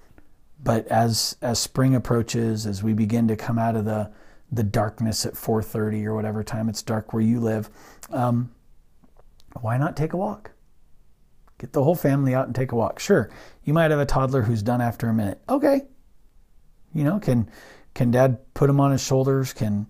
but 0.62 0.86
as 0.88 1.36
as 1.42 1.58
spring 1.58 1.94
approaches, 1.94 2.66
as 2.66 2.82
we 2.82 2.92
begin 2.92 3.28
to 3.28 3.36
come 3.36 3.58
out 3.58 3.76
of 3.76 3.84
the 3.84 4.10
the 4.50 4.62
darkness 4.62 5.26
at 5.26 5.34
4:30 5.34 6.04
or 6.06 6.14
whatever 6.14 6.44
time 6.44 6.68
it's 6.68 6.82
dark 6.82 7.12
where 7.12 7.22
you 7.22 7.40
live, 7.40 7.70
um, 8.10 8.50
why 9.60 9.76
not 9.76 9.96
take 9.96 10.12
a 10.12 10.16
walk? 10.16 10.52
Get 11.58 11.72
the 11.72 11.82
whole 11.82 11.94
family 11.94 12.34
out 12.34 12.46
and 12.46 12.54
take 12.54 12.72
a 12.72 12.76
walk. 12.76 12.98
Sure, 12.98 13.30
you 13.64 13.72
might 13.72 13.90
have 13.90 14.00
a 14.00 14.06
toddler 14.06 14.42
who's 14.42 14.62
done 14.62 14.80
after 14.80 15.08
a 15.08 15.14
minute. 15.14 15.40
Okay, 15.48 15.82
you 16.94 17.04
know, 17.04 17.18
can 17.18 17.48
can 17.96 18.10
Dad 18.10 18.38
put 18.52 18.68
him 18.68 18.78
on 18.78 18.92
his 18.92 19.02
shoulders? 19.02 19.54
Can 19.54 19.86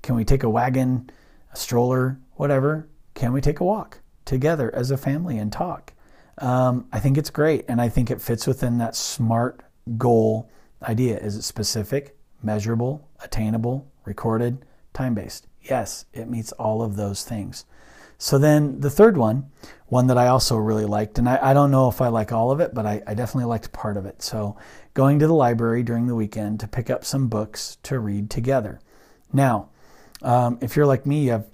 can 0.00 0.14
we 0.14 0.24
take 0.24 0.44
a 0.44 0.48
wagon, 0.48 1.10
a 1.52 1.56
stroller, 1.56 2.20
whatever? 2.34 2.88
Can 3.14 3.32
we 3.32 3.40
take 3.40 3.58
a 3.58 3.64
walk 3.64 4.00
together 4.24 4.72
as 4.72 4.92
a 4.92 4.96
family 4.96 5.38
and 5.38 5.52
talk? 5.52 5.92
Um, 6.38 6.86
I 6.92 7.00
think 7.00 7.18
it's 7.18 7.30
great, 7.30 7.64
and 7.66 7.80
I 7.80 7.88
think 7.88 8.12
it 8.12 8.20
fits 8.20 8.46
within 8.46 8.78
that 8.78 8.94
smart 8.94 9.64
goal 9.96 10.48
idea. 10.84 11.18
Is 11.18 11.34
it 11.34 11.42
specific, 11.42 12.16
measurable, 12.44 13.08
attainable, 13.24 13.90
recorded, 14.04 14.64
time 14.94 15.14
based. 15.14 15.48
Yes, 15.60 16.04
it 16.12 16.30
meets 16.30 16.52
all 16.52 16.80
of 16.80 16.94
those 16.94 17.24
things. 17.24 17.64
So 18.18 18.36
then 18.36 18.80
the 18.80 18.90
third 18.90 19.16
one, 19.16 19.50
one 19.86 20.08
that 20.08 20.18
I 20.18 20.26
also 20.26 20.56
really 20.56 20.84
liked, 20.84 21.18
and 21.18 21.28
I, 21.28 21.38
I 21.40 21.54
don't 21.54 21.70
know 21.70 21.88
if 21.88 22.00
I 22.00 22.08
like 22.08 22.32
all 22.32 22.50
of 22.50 22.60
it, 22.60 22.74
but 22.74 22.84
I, 22.84 23.00
I, 23.06 23.14
definitely 23.14 23.48
liked 23.48 23.72
part 23.72 23.96
of 23.96 24.04
it. 24.06 24.22
So 24.22 24.56
going 24.92 25.20
to 25.20 25.26
the 25.28 25.34
library 25.34 25.84
during 25.84 26.08
the 26.08 26.16
weekend 26.16 26.58
to 26.60 26.68
pick 26.68 26.90
up 26.90 27.04
some 27.04 27.28
books 27.28 27.78
to 27.84 28.00
read 28.00 28.28
together. 28.28 28.80
Now, 29.32 29.70
um, 30.20 30.58
if 30.60 30.74
you're 30.74 30.86
like 30.86 31.06
me, 31.06 31.26
you 31.26 31.30
have 31.30 31.46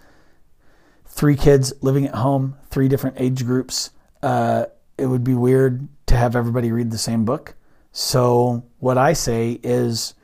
three 1.07 1.37
kids 1.37 1.75
living 1.83 2.07
at 2.07 2.15
home, 2.15 2.57
three 2.71 2.89
different 2.89 3.21
age 3.21 3.45
groups. 3.45 3.91
Uh, 4.23 4.67
it 4.97 5.07
would 5.07 5.23
be 5.23 5.35
weird 5.35 5.87
to 6.07 6.17
have 6.17 6.35
everybody 6.35 6.73
read 6.73 6.91
the 6.91 6.99
same 6.99 7.25
book. 7.27 7.55
So 7.93 8.65
what 8.79 8.97
I 8.97 9.13
say 9.13 9.61
is 9.63 10.15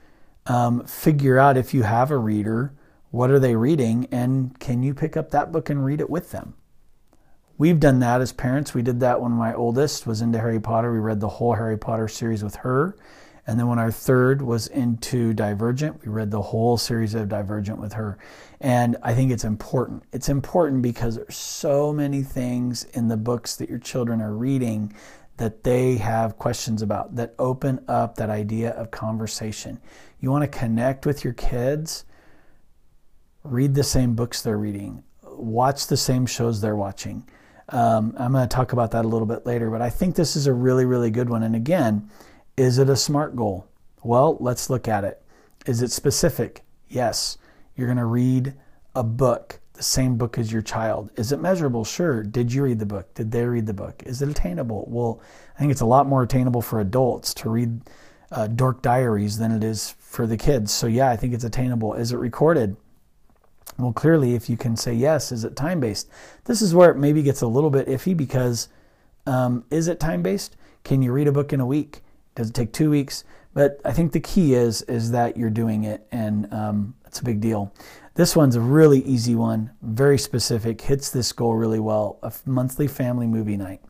um, 0.47 0.85
figure 0.87 1.39
out 1.39 1.57
if 1.57 1.75
you 1.75 1.83
have 1.83 2.11
a 2.11 2.17
reader, 2.17 2.73
what 3.11 3.31
are 3.31 3.39
they 3.39 3.57
reading, 3.57 4.07
and 4.11 4.59
can 4.61 4.83
you 4.83 4.95
pick 4.95 5.17
up 5.17 5.31
that 5.31 5.53
book 5.53 5.71
and 5.71 5.85
read 5.85 6.01
it 6.01 6.11
with 6.11 6.31
them? 6.31 6.55
We've 7.59 7.81
done 7.81 7.99
that 8.01 8.21
as 8.21 8.33
parents. 8.33 8.73
We 8.73 8.83
did 8.83 9.01
that 9.01 9.21
when 9.21 9.33
my 9.33 9.53
oldest 9.53 10.07
was 10.07 10.23
into 10.23 10.39
Harry 10.39 10.61
Potter. 10.61 10.93
We 10.93 10.99
read 10.99 11.21
the 11.21 11.29
whole 11.29 11.55
Harry 11.55 11.77
Potter 11.77 12.09
series 12.09 12.43
with 12.43 12.55
her. 12.57 12.97
And 13.47 13.59
then 13.59 13.67
when 13.67 13.79
our 13.79 13.91
third 13.91 14.41
was 14.41 14.67
into 14.69 15.35
Divergent, 15.35 16.05
we 16.05 16.11
read 16.11 16.31
the 16.31 16.41
whole 16.41 16.79
series 16.79 17.15
of 17.15 17.29
Divergent 17.29 17.79
with 17.79 17.95
her. 17.95 18.17
And 18.61 18.97
I 19.03 19.13
think 19.13 19.33
it's 19.33 19.45
important. 19.45 20.05
It's 20.13 20.29
important 20.29 20.83
because 20.83 21.17
there's 21.17 21.37
so 21.37 21.93
many 21.93 22.23
things 22.23 22.85
in 22.85 23.09
the 23.09 23.17
books 23.17 23.57
that 23.57 23.69
your 23.69 23.79
children 23.79 24.23
are 24.23 24.35
reading 24.35 24.93
that 25.37 25.65
they 25.65 25.97
have 25.97 26.39
questions 26.39 26.81
about 26.81 27.17
that 27.17 27.35
open 27.39 27.85
up 27.89 28.15
that 28.17 28.31
idea 28.31 28.71
of 28.71 28.91
conversation. 28.91 29.81
You 30.21 30.31
want 30.31 30.51
to 30.51 30.59
connect 30.59 31.07
with 31.07 31.25
your 31.25 31.33
kids, 31.33 32.05
read 33.43 33.75
the 33.75 33.83
same 33.83 34.15
books 34.15 34.43
they're 34.43 34.59
reading, 34.59 35.03
watch 35.23 35.87
the 35.87 35.97
same 35.97 36.27
shows 36.27 36.61
they're 36.61 36.77
watching. 36.77 37.27
Um, 37.71 38.15
I'm 38.19 38.33
going 38.33 38.49
to 38.49 38.55
talk 38.55 38.73
about 38.73 38.91
that 38.93 39.05
a 39.05 39.09
little 39.09 39.27
bit 39.27 39.47
later, 39.47 39.71
but 39.71 39.81
I 39.81 39.91
think 39.91 40.17
this 40.17 40.37
is 40.37 40.47
a 40.47 40.53
really, 40.53 40.85
really 40.85 41.11
good 41.11 41.31
one. 41.31 41.43
And 41.43 41.55
again, 41.55 42.11
is 42.57 42.79
it 42.79 42.89
a 42.89 42.97
SMART 42.97 43.37
goal? 43.37 43.67
Well, 44.03 44.37
let's 44.41 44.69
look 44.69 44.89
at 44.89 45.05
it. 45.05 45.23
Is 45.67 45.83
it 45.83 45.91
specific? 45.91 46.63
Yes. 46.89 47.39
You're 47.77 47.87
going 47.87 47.99
to 47.99 48.05
read 48.05 48.55
a 48.95 49.05
book 49.05 49.61
the 49.81 49.85
same 49.85 50.17
book 50.17 50.37
as 50.37 50.53
your 50.53 50.61
child. 50.61 51.11
Is 51.17 51.33
it 51.33 51.41
measurable? 51.41 51.87
Sure. 51.87 52.23
Did 52.23 52.53
you 52.53 52.65
read 52.65 52.79
the 52.79 52.87
book? 52.87 53.15
Did 53.15 53.31
they 53.31 53.47
read 53.47 53.67
the 53.67 53.73
book? 53.73 54.03
Is 54.05 54.21
it 54.21 54.29
attainable? 54.29 54.85
Well, 54.89 55.23
I 55.57 55.59
think 55.59 55.73
it's 55.73 55.81
a 55.81 55.87
lot 55.87 56.07
more 56.07 56.23
attainable 56.23 56.61
for 56.61 56.81
adults 56.81 57.33
to 57.35 57.49
read 57.49 57.81
uh, 58.31 58.47
Dork 58.49 58.83
Diaries 58.83 59.39
than 59.39 59.53
it 59.53 59.65
is 59.65 59.95
for 59.99 60.27
the 60.27 60.37
kids. 60.37 60.71
So, 60.71 60.87
yeah, 60.87 61.09
I 61.09 61.17
think 61.17 61.33
it's 61.33 61.45
attainable. 61.45 61.95
Is 61.95 62.13
it 62.13 62.19
recorded? 62.19 62.77
Well, 63.79 63.93
clearly, 63.93 64.35
if 64.35 64.51
you 64.51 64.57
can 64.57 64.77
say 64.77 64.93
yes, 64.93 65.33
is 65.33 65.45
it 65.45 65.57
time 65.57 65.81
based? 65.81 66.09
This 66.45 66.61
is 66.61 66.75
where 66.75 66.91
it 66.91 66.97
maybe 66.97 67.23
gets 67.23 67.41
a 67.41 67.47
little 67.47 67.71
bit 67.71 67.87
iffy 67.87 68.17
because 68.17 68.69
um, 69.27 69.65
is 69.71 69.89
it 69.89 70.01
time 70.01 70.23
based? 70.23 70.57
Can 70.85 71.03
you 71.03 71.13
read 71.13 71.29
a 71.29 71.33
book 71.33 71.53
in 71.53 71.61
a 71.61 71.67
week? 71.67 72.03
Does 72.35 72.51
it 72.51 72.55
take 72.55 72.73
two 72.73 72.91
weeks? 72.91 73.25
But 73.53 73.81
I 73.85 73.93
think 73.93 74.13
the 74.13 74.21
key 74.21 74.55
is 74.55 74.83
is 74.83 75.11
that 75.11 75.37
you're 75.37 75.51
doing 75.51 75.85
it, 75.85 76.07
and 76.13 76.53
um, 76.53 76.95
it's 77.07 77.21
a 77.21 77.25
big 77.25 77.41
deal. 77.41 77.73
This 78.15 78.37
one's 78.37 78.57
a 78.57 78.61
really 78.61 79.01
easy 79.03 79.35
one, 79.35 79.71
very 79.83 80.19
specific, 80.19 80.81
hits 80.81 81.11
this 81.11 81.33
goal 81.33 81.55
really 81.55 81.81
well. 81.81 82.19
A 82.23 82.33
monthly 82.45 82.87
family 82.87 83.27
movie 83.27 83.57
night. 83.57 83.81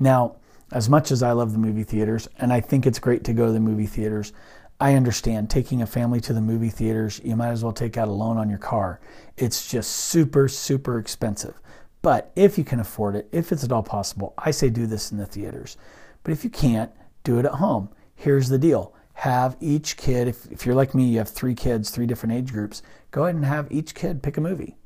Now, 0.00 0.36
as 0.72 0.88
much 0.88 1.12
as 1.12 1.22
I 1.22 1.32
love 1.32 1.52
the 1.52 1.58
movie 1.58 1.84
theaters, 1.84 2.28
and 2.38 2.52
I 2.52 2.60
think 2.60 2.86
it's 2.86 2.98
great 2.98 3.24
to 3.24 3.32
go 3.32 3.46
to 3.46 3.52
the 3.52 3.60
movie 3.60 3.86
theaters, 3.86 4.32
I 4.78 4.94
understand 4.94 5.48
taking 5.48 5.80
a 5.80 5.86
family 5.86 6.20
to 6.20 6.32
the 6.32 6.40
movie 6.40 6.68
theaters, 6.68 7.20
you 7.24 7.34
might 7.34 7.48
as 7.48 7.64
well 7.64 7.72
take 7.72 7.96
out 7.96 8.08
a 8.08 8.12
loan 8.12 8.36
on 8.36 8.50
your 8.50 8.58
car. 8.58 9.00
It's 9.36 9.70
just 9.70 9.90
super, 9.90 10.48
super 10.48 10.98
expensive. 10.98 11.58
But 12.02 12.30
if 12.36 12.58
you 12.58 12.64
can 12.64 12.78
afford 12.78 13.16
it, 13.16 13.28
if 13.32 13.52
it's 13.52 13.64
at 13.64 13.72
all 13.72 13.82
possible, 13.82 14.34
I 14.36 14.50
say 14.50 14.68
do 14.68 14.86
this 14.86 15.10
in 15.10 15.18
the 15.18 15.26
theaters. 15.26 15.76
But 16.22 16.32
if 16.32 16.44
you 16.44 16.50
can't, 16.50 16.92
do 17.24 17.38
it 17.38 17.46
at 17.46 17.52
home. 17.52 17.88
Here's 18.14 18.48
the 18.48 18.58
deal 18.58 18.92
have 19.14 19.56
each 19.60 19.96
kid, 19.96 20.28
if, 20.28 20.44
if 20.52 20.66
you're 20.66 20.74
like 20.74 20.94
me, 20.94 21.04
you 21.04 21.18
have 21.18 21.30
three 21.30 21.54
kids, 21.54 21.88
three 21.88 22.06
different 22.06 22.34
age 22.34 22.52
groups, 22.52 22.82
go 23.10 23.24
ahead 23.24 23.34
and 23.34 23.46
have 23.46 23.66
each 23.72 23.94
kid 23.94 24.22
pick 24.22 24.36
a 24.36 24.40
movie. 24.42 24.76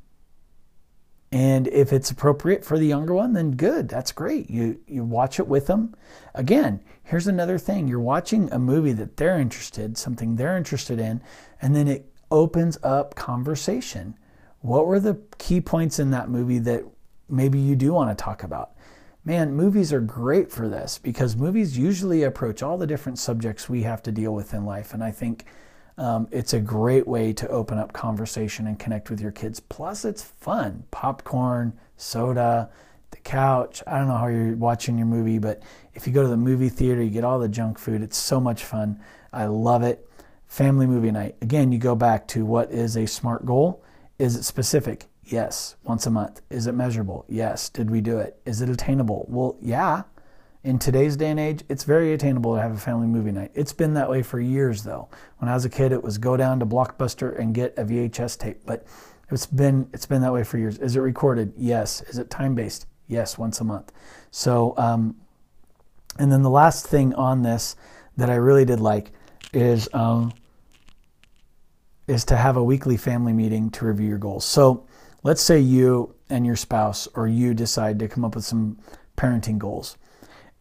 And 1.33 1.69
if 1.69 1.93
it's 1.93 2.11
appropriate 2.11 2.65
for 2.65 2.77
the 2.77 2.87
younger 2.87 3.15
one, 3.15 3.35
then 3.35 3.53
good. 3.53 3.89
That's 3.89 4.11
great. 4.11 4.51
You 4.51 4.81
you 4.89 5.05
watch 5.05 5.39
it 5.39 5.47
with 5.47 5.69
them. 5.69 5.95
Again, 6.35 6.81
here's 7.05 7.29
another 7.29 7.57
thing. 7.57 7.87
You're 7.87 8.01
watching 8.01 8.53
a 8.53 8.59
movie 8.59 8.93
that 8.95 9.17
they're 9.17 9.39
interested, 9.39 9.97
something 9.97 10.35
they're 10.35 10.57
interested 10.57 10.99
in, 10.99 11.21
and 11.63 11.75
then 11.77 11.87
it 11.87 12.13
opens 12.33 12.79
up 12.83 13.15
conversation. 13.15 14.17
What 14.61 14.87
were 14.87 14.99
the 14.99 15.21
key 15.39 15.61
points 15.61 16.01
in 16.01 16.11
that 16.11 16.29
movie 16.29 16.59
that 16.61 16.85
maybe 17.29 17.61
you 17.61 17.77
do 17.77 17.93
want 17.93 18.17
to 18.17 18.23
talk 18.23 18.43
about? 18.43 18.73
Man, 19.25 19.55
movies 19.55 19.93
are 19.93 20.01
great 20.01 20.51
for 20.51 20.69
this 20.69 20.99
because 20.99 21.37
movies 21.37 21.79
usually 21.79 22.25
approach 22.25 22.63
all 22.63 22.77
the 22.77 22.87
different 22.87 23.19
subjects 23.19 23.69
we 23.69 23.83
have 23.83 24.03
to 24.03 24.13
deal 24.13 24.35
with 24.35 24.53
in 24.53 24.65
life. 24.65 24.95
And 24.95 25.05
I 25.05 25.11
think 25.13 25.45
um, 26.00 26.28
it's 26.30 26.54
a 26.54 26.61
great 26.61 27.07
way 27.07 27.30
to 27.35 27.47
open 27.49 27.76
up 27.76 27.92
conversation 27.92 28.66
and 28.66 28.78
connect 28.78 29.11
with 29.11 29.21
your 29.21 29.33
kids. 29.33 29.61
Plus, 29.61 30.07
it's 30.07 30.23
fun 30.23 30.85
popcorn, 30.90 31.78
soda, 31.99 32.71
the 33.11 33.19
couch. 33.19 33.83
I 33.87 33.99
don't 33.99 34.09
know 34.09 34.16
how 34.16 34.28
you're 34.28 34.57
watching 34.57 34.97
your 34.97 35.07
movie, 35.07 35.38
but 35.38 35.62
if 35.92 36.07
you 36.07 36.14
go 36.14 36.23
to 36.23 36.28
the 36.28 36.38
movie 36.38 36.71
theater, 36.71 37.02
you 37.02 37.11
get 37.11 37.23
all 37.23 37.38
the 37.38 37.50
junk 37.50 37.78
food. 37.78 38.00
It's 38.00 38.16
so 38.16 38.40
much 38.40 38.64
fun. 38.64 38.99
I 39.30 39.45
love 39.45 39.83
it. 39.83 40.09
Family 40.47 40.87
movie 40.87 41.11
night. 41.11 41.37
Again, 41.42 41.71
you 41.71 41.78
go 41.78 41.95
back 41.95 42.26
to 42.28 42.47
what 42.47 42.73
is 42.73 42.97
a 42.97 43.04
smart 43.04 43.45
goal? 43.45 43.85
Is 44.19 44.37
it 44.37 44.45
specific? 44.45 45.07
Yes. 45.23 45.76
Once 45.85 46.07
a 46.07 46.11
month. 46.11 46.40
Is 46.49 46.66
it 46.66 46.73
measurable? 46.73 47.26
Yes. 47.28 47.69
Did 47.69 47.90
we 47.90 48.00
do 48.00 48.19
it? 48.19 48.40
Is 48.47 48.62
it 48.62 48.71
attainable? 48.71 49.26
Well, 49.28 49.59
yeah. 49.61 50.04
In 50.62 50.79
today's 50.79 51.17
day 51.17 51.31
and 51.31 51.40
age, 51.40 51.64
it's 51.71 51.85
very 51.85 52.12
attainable 52.12 52.55
to 52.55 52.61
have 52.61 52.73
a 52.73 52.79
family 52.79 53.07
movie 53.07 53.33
night. 53.33 53.50
It's 53.55 53.73
been 53.73 53.95
that 53.95 54.11
way 54.11 54.23
for 54.23 54.38
years, 54.38 54.83
though. 54.83 55.09
When 55.38 55.49
I 55.49 55.55
was 55.55 55.64
a 55.64 55.71
kid, 55.71 55.90
it 55.90 56.02
was 56.02 56.19
go 56.19 56.37
down 56.37 56.61
to 56.61 56.67
Blockbuster 56.67 57.38
and 57.38 57.55
get 57.55 57.73
a 57.79 57.85
VHS 57.85 58.38
tape, 58.38 58.59
but 58.67 58.87
it's 59.31 59.47
been 59.47 59.88
it's 59.95 60.05
been 60.05 60.21
that 60.21 60.33
way 60.35 60.45
for 60.45 60.59
years. 60.59 60.76
Is 60.76 60.97
it 60.97 61.00
recorded? 61.00 61.55
Yes. 61.57 62.02
Is 62.02 62.19
it 62.19 62.29
time 62.29 62.55
based? 62.55 62.87
Yes, 63.07 63.38
once 63.38 63.61
a 63.61 63.64
month. 63.64 63.90
So, 64.31 64.75
um, 64.76 65.17
and 66.19 66.31
then 66.31 66.43
the 66.43 66.50
last 66.50 66.87
thing 66.87 67.14
on 67.14 67.40
this 67.40 67.75
that 68.19 68.29
I 68.29 68.35
really 68.35 68.67
did 68.67 68.81
like 68.81 69.12
is 69.55 69.88
um, 69.95 70.31
is 72.07 72.23
to 72.26 72.37
have 72.37 72.59
a 72.59 72.62
weekly 72.62 72.99
family 72.99 73.33
meeting 73.33 73.71
to 73.71 73.87
review 73.87 74.09
your 74.09 74.19
goals. 74.19 74.45
So, 74.45 74.87
let's 75.23 75.40
say 75.40 75.59
you 75.59 76.14
and 76.29 76.45
your 76.45 76.57
spouse 76.57 77.09
or 77.14 77.26
you 77.26 77.55
decide 77.55 77.99
to 78.00 78.09
come 78.09 78.26
up 78.26 78.35
with 78.35 78.45
some 78.45 78.79
parenting 79.17 79.57
goals 79.57 79.97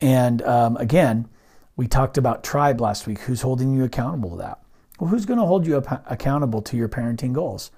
and 0.01 0.41
um, 0.43 0.77
again, 0.77 1.27
we 1.75 1.87
talked 1.87 2.17
about 2.17 2.43
tribe 2.43 2.81
last 2.81 3.07
week. 3.07 3.19
Who's 3.19 3.41
holding 3.41 3.73
you 3.73 3.83
accountable 3.83 4.31
to 4.31 4.37
that? 4.37 4.59
Well, 4.99 5.09
who's 5.09 5.25
going 5.25 5.39
to 5.39 5.45
hold 5.45 5.65
you 5.65 5.77
accountable 5.77 6.61
to 6.63 6.75
your 6.75 6.89
parenting 6.89 7.31
goals? 7.31 7.71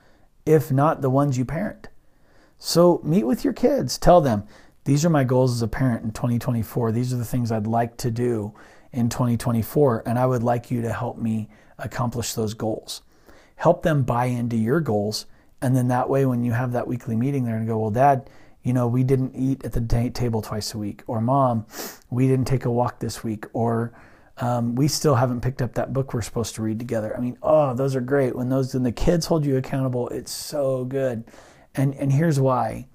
If 0.46 0.72
not 0.72 1.02
the 1.02 1.10
ones 1.10 1.38
you 1.38 1.46
parent. 1.46 1.88
So 2.58 3.00
meet 3.04 3.26
with 3.26 3.44
your 3.44 3.54
kids. 3.54 3.98
Tell 3.98 4.22
them, 4.22 4.44
these 4.84 5.06
are 5.06 5.10
my 5.10 5.24
goals 5.24 5.54
as 5.54 5.62
a 5.62 5.68
parent 5.68 6.04
in 6.04 6.12
2024. 6.12 6.92
These 6.92 7.14
are 7.14 7.18
the 7.18 7.26
things 7.26 7.52
I'd 7.52 7.68
like 7.68 7.98
to 7.98 8.10
do 8.10 8.54
in 8.92 9.10
2024, 9.10 10.04
and 10.06 10.18
I 10.18 10.26
would 10.26 10.44
like 10.44 10.72
you 10.72 10.82
to 10.82 10.92
help 10.92 11.18
me 11.18 11.50
accomplish 11.78 12.34
those 12.34 12.54
goals. 12.54 13.02
Help 13.56 13.84
them 13.84 14.04
buy 14.04 14.26
into 14.26 14.58
your 14.58 14.80
goals, 14.80 15.28
and 15.62 15.76
then 15.76 15.88
that 15.90 16.10
way, 16.10 16.26
when 16.26 16.44
you 16.44 16.52
have 16.52 16.72
that 16.72 16.88
weekly 16.88 17.16
meeting, 17.16 17.46
they're 17.46 17.56
going 17.56 17.66
to 17.66 17.72
go, 17.72 17.78
Well, 17.78 17.92
Dad, 17.92 18.30
you 18.64 18.74
know, 18.74 18.88
we 18.88 19.04
didn't 19.04 19.36
eat 19.36 19.66
at 19.66 19.74
the 19.74 20.12
table 20.14 20.42
twice 20.42 20.74
a 20.74 20.78
week, 20.78 21.04
or 21.08 21.22
mom, 21.22 21.66
we 22.10 22.28
didn't 22.28 22.46
take 22.46 22.66
a 22.66 22.72
walk 22.72 23.00
this 23.00 23.24
week, 23.24 23.46
or 23.54 23.94
um, 24.38 24.76
we 24.76 24.88
still 24.88 25.16
haven't 25.16 25.42
picked 25.42 25.62
up 25.62 25.74
that 25.74 25.94
book 25.94 26.14
we're 26.14 26.22
supposed 26.22 26.56
to 26.56 26.62
read 26.62 26.80
together. 26.80 27.16
I 27.16 27.20
mean, 27.20 27.38
oh, 27.42 27.74
those 27.74 27.96
are 27.96 28.02
great. 28.02 28.36
When 28.36 28.50
those 28.50 28.74
when 28.74 28.84
the 28.84 28.92
kids 28.92 29.26
hold 29.26 29.46
you 29.46 29.58
accountable, 29.58 30.10
it's 30.10 30.32
so 30.32 30.86
good. 30.86 31.24
And 31.76 31.96
and 31.96 32.12
here's 32.12 32.40
why. 32.40 32.88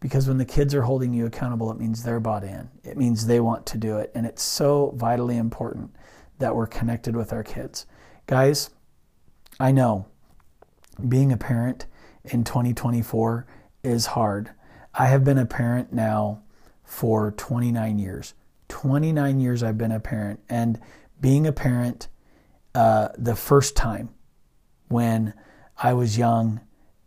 Because 0.00 0.26
when 0.26 0.38
the 0.38 0.44
kids 0.44 0.74
are 0.74 0.82
holding 0.82 1.14
you 1.14 1.26
accountable, 1.26 1.70
it 1.70 1.78
means 1.78 2.02
they're 2.02 2.18
bought 2.18 2.42
in. 2.42 2.68
It 2.82 2.96
means 2.96 3.26
they 3.26 3.38
want 3.38 3.66
to 3.66 3.78
do 3.78 3.98
it. 3.98 4.10
And 4.16 4.26
it's 4.26 4.42
so 4.42 4.92
vitally 4.96 5.36
important 5.36 5.94
that 6.40 6.56
we're 6.56 6.66
connected 6.66 7.14
with 7.14 7.32
our 7.32 7.44
kids. 7.44 7.86
Guys, 8.26 8.70
I 9.60 9.70
know 9.70 10.06
being 11.08 11.30
a 11.30 11.36
parent 11.36 11.86
in 12.24 12.42
2024 12.42 13.46
is 13.84 14.06
hard. 14.06 14.50
I 14.94 15.06
have 15.06 15.24
been 15.24 15.38
a 15.38 15.46
parent 15.46 15.92
now 15.92 16.42
for 16.84 17.32
29 17.32 17.98
years. 17.98 18.34
29 18.68 19.40
years 19.40 19.62
I've 19.62 19.78
been 19.78 19.92
a 19.92 20.00
parent. 20.00 20.40
And 20.48 20.80
being 21.20 21.46
a 21.46 21.52
parent, 21.52 22.08
uh, 22.74 23.08
the 23.16 23.36
first 23.36 23.76
time 23.76 24.10
when 24.88 25.34
I 25.82 25.94
was 25.94 26.18
young 26.18 26.60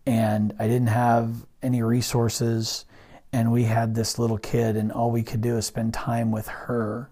and 0.06 0.54
I 0.60 0.68
didn't 0.68 0.88
have 0.88 1.46
any 1.62 1.82
resources, 1.82 2.86
and 3.34 3.51
we 3.51 3.63
had 3.63 3.96
this 3.96 4.20
little 4.20 4.38
kid, 4.38 4.77
and 4.77 4.92
all 4.92 5.10
we 5.12 5.24
could 5.24 5.42
do 5.42 5.58
is 5.58 5.65
spend 5.65 5.94
time 5.94 6.32
with 6.32 6.48
her. 6.48 7.10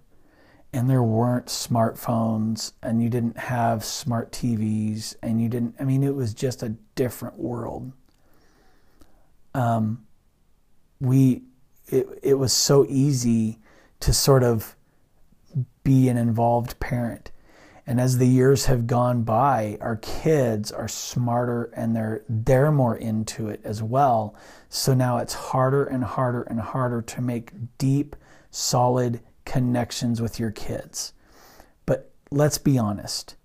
And 0.71 0.89
there 0.89 1.03
weren't 1.03 1.47
smartphones, 1.47 2.73
and 2.81 3.01
you 3.01 3.09
didn't 3.09 3.37
have 3.37 3.83
smart 3.83 4.31
TVs, 4.31 5.15
and 5.21 5.41
you 5.41 5.49
didn't, 5.49 5.75
I 5.79 5.83
mean, 5.83 6.03
it 6.03 6.15
was 6.15 6.33
just 6.33 6.63
a 6.63 6.75
different 6.95 7.37
world. 7.37 7.91
Um, 9.53 10.05
we 11.03 11.43
it, 11.87 12.07
it 12.23 12.33
was 12.35 12.53
so 12.53 12.85
easy 12.87 13.59
to 13.99 14.13
sort 14.13 14.43
of 14.43 14.75
be 15.83 16.07
an 16.09 16.17
involved 16.17 16.79
parent. 16.79 17.29
And 17.85 17.99
as 17.99 18.17
the 18.17 18.27
years 18.27 18.65
have 18.67 18.87
gone 18.87 19.23
by, 19.23 19.77
our 19.81 19.97
kids 19.97 20.71
are 20.71 20.87
smarter 20.87 21.65
and 21.75 21.93
they're 21.93 22.23
they're 22.29 22.71
more 22.71 22.95
into 22.95 23.49
it 23.49 23.59
as 23.65 23.83
well. 23.83 24.35
So 24.69 24.93
now 24.93 25.17
it's 25.17 25.33
harder 25.33 25.83
and 25.83 26.03
harder 26.03 26.43
and 26.43 26.61
harder 26.61 27.01
to 27.01 27.21
make 27.21 27.51
deep, 27.77 28.15
solid 28.49 29.19
connections 29.45 30.21
with 30.21 30.39
your 30.39 30.51
kids. 30.51 31.11
But 31.85 32.11
let's 32.31 32.57
be 32.57 32.77
honest. 32.77 33.35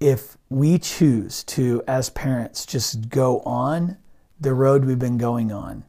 If 0.00 0.38
we 0.48 0.78
choose 0.78 1.42
to, 1.44 1.82
as 1.86 2.08
parents, 2.08 2.64
just 2.64 3.10
go 3.10 3.40
on 3.40 3.98
the 4.40 4.54
road 4.54 4.84
we've 4.84 4.98
been 4.98 5.18
going 5.18 5.50
on, 5.50 5.84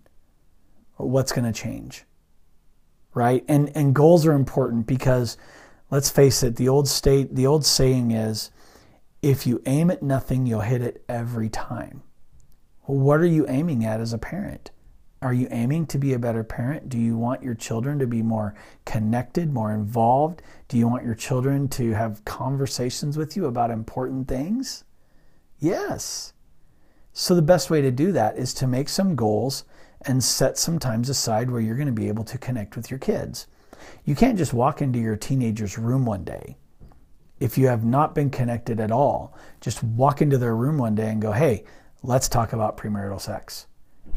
what's 1.08 1.32
going 1.32 1.51
to 1.51 1.60
change 1.60 2.06
right? 3.13 3.44
And 3.48 3.72
and 3.75 3.96
goals 3.96 4.25
are 4.25 4.34
important 4.34 4.88
because 4.88 5.38
let's 5.89 6.10
face 6.10 6.44
it 6.44 6.56
the 6.56 6.70
old 6.70 6.88
state 6.88 7.36
the 7.36 7.48
old 7.48 7.65
saying 7.65 8.12
is 8.12 8.51
if 9.22 9.46
you 9.46 9.62
aim 9.65 9.91
at 9.91 10.03
nothing 10.03 10.46
you'll 10.46 10.62
hit 10.62 10.82
it 10.82 11.03
every 11.10 11.50
time. 11.50 12.03
Well, 12.88 13.00
what 13.00 13.20
are 13.20 13.25
you 13.25 13.46
aiming 13.48 13.86
at 13.86 14.00
as 14.00 14.13
a 14.13 14.18
parent? 14.18 14.72
Are 15.22 15.34
you 15.34 15.50
aiming 15.51 15.88
to 15.88 15.98
be 15.98 16.13
a 16.13 16.20
better 16.20 16.46
parent? 16.46 16.88
Do 16.88 16.98
you 16.98 17.18
want 17.18 17.44
your 17.44 17.53
children 17.53 18.00
to 18.00 18.08
be 18.08 18.22
more 18.22 18.56
connected 18.86 19.51
more 19.51 19.74
involved? 19.74 20.41
Do 20.70 20.77
you 20.77 20.88
want 20.88 21.03
your 21.03 21.15
children 21.15 21.68
to 21.70 21.91
have 21.91 22.24
conversations 22.24 23.18
with 23.18 23.36
you 23.36 23.46
about 23.46 23.70
important 23.70 24.29
things? 24.29 24.86
Yes. 25.60 26.32
So 27.12 27.36
the 27.36 27.41
best 27.41 27.70
way 27.70 27.82
to 27.82 27.91
do 27.91 28.13
that 28.13 28.38
is 28.38 28.53
to 28.56 28.68
make 28.68 28.88
some 28.88 29.18
goals 29.18 29.65
and 30.06 30.24
set 30.24 30.58
some 30.58 30.79
times 30.79 31.10
aside 31.10 31.50
where 31.50 31.62
you're 31.62 31.75
going 31.75 31.88
to 31.88 31.94
be 31.94 32.08
able 32.08 32.24
to 32.24 32.38
connect 32.38 32.75
with 32.75 32.89
your 32.89 33.00
kids. 33.00 33.48
You 34.06 34.15
can't 34.15 34.38
just 34.38 34.53
walk 34.53 34.82
into 34.82 35.00
your 35.00 35.15
teenager's 35.15 35.77
room 35.77 36.06
one 36.06 36.24
day. 36.24 36.58
If 37.39 37.58
you 37.58 37.68
have 37.68 37.86
not 37.86 38.15
been 38.15 38.29
connected 38.29 38.79
at 38.79 38.91
all, 38.91 39.38
just 39.62 39.84
walk 39.84 40.22
into 40.22 40.38
their 40.38 40.56
room 40.56 40.77
one 40.77 40.96
day 40.96 41.10
and 41.10 41.22
go, 41.22 41.32
hey, 41.32 41.63
let's 42.03 42.27
talk 42.27 42.53
about 42.53 42.77
premarital 42.77 43.22
sex. 43.22 43.68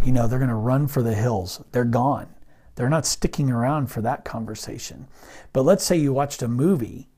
You 0.02 0.12
know, 0.12 0.26
they're 0.26 0.38
going 0.38 0.48
to 0.48 0.54
run 0.54 0.88
for 0.88 1.02
the 1.02 1.14
hills. 1.14 1.62
They're 1.72 1.84
gone. 1.84 2.34
They're 2.74 2.88
not 2.88 3.06
sticking 3.06 3.50
around 3.50 3.88
for 3.88 4.00
that 4.02 4.24
conversation. 4.24 5.06
But 5.52 5.62
let's 5.62 5.84
say 5.84 5.96
you 5.96 6.12
watched 6.12 6.42
a 6.42 6.48
movie 6.48 7.08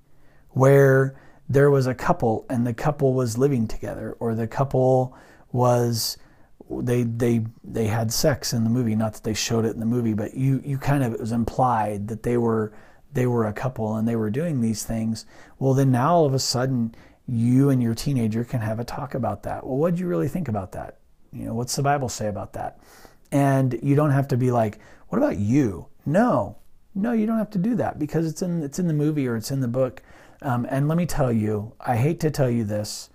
where 0.50 1.14
there 1.48 1.70
was 1.70 1.86
a 1.86 1.94
couple 1.94 2.44
and 2.50 2.66
the 2.66 2.74
couple 2.74 3.14
was 3.14 3.38
living 3.38 3.66
together 3.66 4.16
or 4.18 4.34
the 4.34 4.46
couple 4.46 5.16
was 5.52 6.16
they 6.70 7.02
they 7.02 7.44
they 7.62 7.86
had 7.86 8.12
sex 8.12 8.52
in 8.52 8.64
the 8.64 8.70
movie 8.70 8.94
not 8.94 9.12
that 9.12 9.22
they 9.22 9.34
showed 9.34 9.64
it 9.66 9.74
in 9.74 9.80
the 9.80 9.86
movie 9.86 10.14
but 10.14 10.34
you 10.34 10.62
you 10.64 10.78
kind 10.78 11.04
of 11.04 11.12
it 11.12 11.20
was 11.20 11.32
implied 11.32 12.08
that 12.08 12.22
they 12.22 12.38
were 12.38 12.72
they 13.14 13.26
were 13.26 13.46
a 13.46 13.52
couple 13.52 13.96
and 13.96 14.06
they 14.06 14.16
were 14.16 14.30
doing 14.30 14.60
these 14.60 14.82
things, 14.82 15.24
well, 15.58 15.72
then 15.72 15.90
now 15.90 16.14
all 16.14 16.26
of 16.26 16.34
a 16.34 16.38
sudden 16.38 16.94
you 17.26 17.70
and 17.70 17.82
your 17.82 17.94
teenager 17.94 18.44
can 18.44 18.60
have 18.60 18.78
a 18.78 18.84
talk 18.84 19.14
about 19.14 19.44
that. 19.44 19.64
Well, 19.64 19.78
what 19.78 19.94
do 19.94 20.00
you 20.00 20.06
really 20.06 20.28
think 20.28 20.48
about 20.48 20.72
that? 20.72 20.98
You 21.32 21.46
know, 21.46 21.54
what's 21.54 21.74
the 21.74 21.82
Bible 21.82 22.08
say 22.08 22.28
about 22.28 22.52
that? 22.52 22.80
And 23.32 23.78
you 23.82 23.94
don't 23.96 24.10
have 24.10 24.28
to 24.28 24.36
be 24.36 24.50
like, 24.50 24.78
what 25.08 25.18
about 25.18 25.38
you? 25.38 25.86
No, 26.04 26.58
no, 26.94 27.12
you 27.12 27.26
don't 27.26 27.38
have 27.38 27.50
to 27.50 27.58
do 27.58 27.74
that 27.76 27.98
because 27.98 28.26
it's 28.26 28.42
in 28.42 28.62
it's 28.62 28.78
in 28.78 28.88
the 28.88 28.94
movie 28.94 29.26
or 29.26 29.36
it's 29.36 29.50
in 29.50 29.60
the 29.60 29.68
book. 29.68 30.02
Um, 30.42 30.66
and 30.68 30.88
let 30.88 30.98
me 30.98 31.06
tell 31.06 31.32
you, 31.32 31.72
I 31.80 31.96
hate 31.96 32.20
to 32.20 32.30
tell 32.30 32.50
you 32.50 32.64
this. 32.64 33.08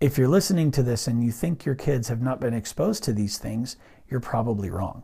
If 0.00 0.16
you're 0.16 0.28
listening 0.28 0.70
to 0.72 0.82
this 0.82 1.08
and 1.08 1.24
you 1.24 1.32
think 1.32 1.64
your 1.64 1.74
kids 1.74 2.06
have 2.08 2.20
not 2.20 2.40
been 2.40 2.54
exposed 2.54 3.02
to 3.04 3.12
these 3.12 3.36
things, 3.36 3.76
you're 4.08 4.20
probably 4.20 4.70
wrong. 4.70 5.02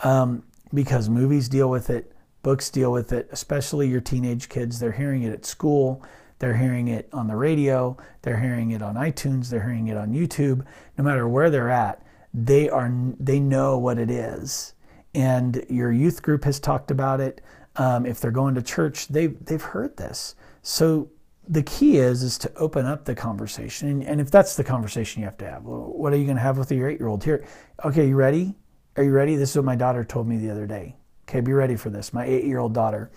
Um, 0.00 0.42
because 0.74 1.08
movies 1.08 1.48
deal 1.48 1.70
with 1.70 1.90
it, 1.90 2.12
books 2.42 2.68
deal 2.68 2.90
with 2.90 3.12
it, 3.12 3.28
especially 3.30 3.88
your 3.88 4.00
teenage 4.00 4.48
kids. 4.48 4.80
They're 4.80 4.92
hearing 4.92 5.22
it 5.22 5.32
at 5.32 5.44
school, 5.44 6.02
they're 6.40 6.56
hearing 6.56 6.88
it 6.88 7.08
on 7.12 7.28
the 7.28 7.36
radio, 7.36 7.96
they're 8.22 8.40
hearing 8.40 8.72
it 8.72 8.82
on 8.82 8.96
iTunes, 8.96 9.48
they're 9.48 9.62
hearing 9.62 9.86
it 9.86 9.96
on 9.96 10.12
YouTube. 10.12 10.64
No 10.98 11.04
matter 11.04 11.28
where 11.28 11.50
they're 11.50 11.70
at, 11.70 12.04
they 12.34 12.68
are 12.68 12.90
they 13.20 13.38
know 13.38 13.78
what 13.78 13.98
it 13.98 14.10
is. 14.10 14.74
And 15.14 15.64
your 15.68 15.92
youth 15.92 16.20
group 16.22 16.42
has 16.44 16.58
talked 16.58 16.90
about 16.90 17.20
it. 17.20 17.42
Um, 17.76 18.06
if 18.06 18.20
they're 18.20 18.32
going 18.32 18.56
to 18.56 18.62
church, 18.62 19.06
they've 19.08 19.36
they've 19.44 19.62
heard 19.62 19.96
this. 19.98 20.34
So 20.62 21.10
the 21.48 21.62
key 21.62 21.98
is 21.98 22.22
is 22.22 22.38
to 22.38 22.54
open 22.54 22.86
up 22.86 23.04
the 23.04 23.14
conversation, 23.14 23.88
and, 23.88 24.04
and 24.04 24.20
if 24.20 24.30
that's 24.30 24.56
the 24.56 24.64
conversation 24.64 25.20
you 25.20 25.26
have 25.26 25.38
to 25.38 25.50
have, 25.50 25.64
well, 25.64 25.92
what 25.92 26.12
are 26.12 26.16
you 26.16 26.24
going 26.24 26.36
to 26.36 26.42
have 26.42 26.58
with 26.58 26.70
your 26.70 26.88
eight 26.88 26.98
year 26.98 27.08
old 27.08 27.24
here? 27.24 27.44
Okay, 27.84 28.08
you 28.08 28.14
ready? 28.14 28.54
Are 28.96 29.02
you 29.02 29.10
ready? 29.10 29.36
This 29.36 29.50
is 29.50 29.56
what 29.56 29.64
my 29.64 29.76
daughter 29.76 30.04
told 30.04 30.28
me 30.28 30.36
the 30.36 30.50
other 30.50 30.66
day. 30.66 30.96
Okay, 31.28 31.40
be 31.40 31.52
ready 31.52 31.76
for 31.76 31.90
this. 31.90 32.12
My 32.12 32.24
eight 32.24 32.44
year 32.44 32.58
old 32.58 32.74
daughter. 32.74 33.10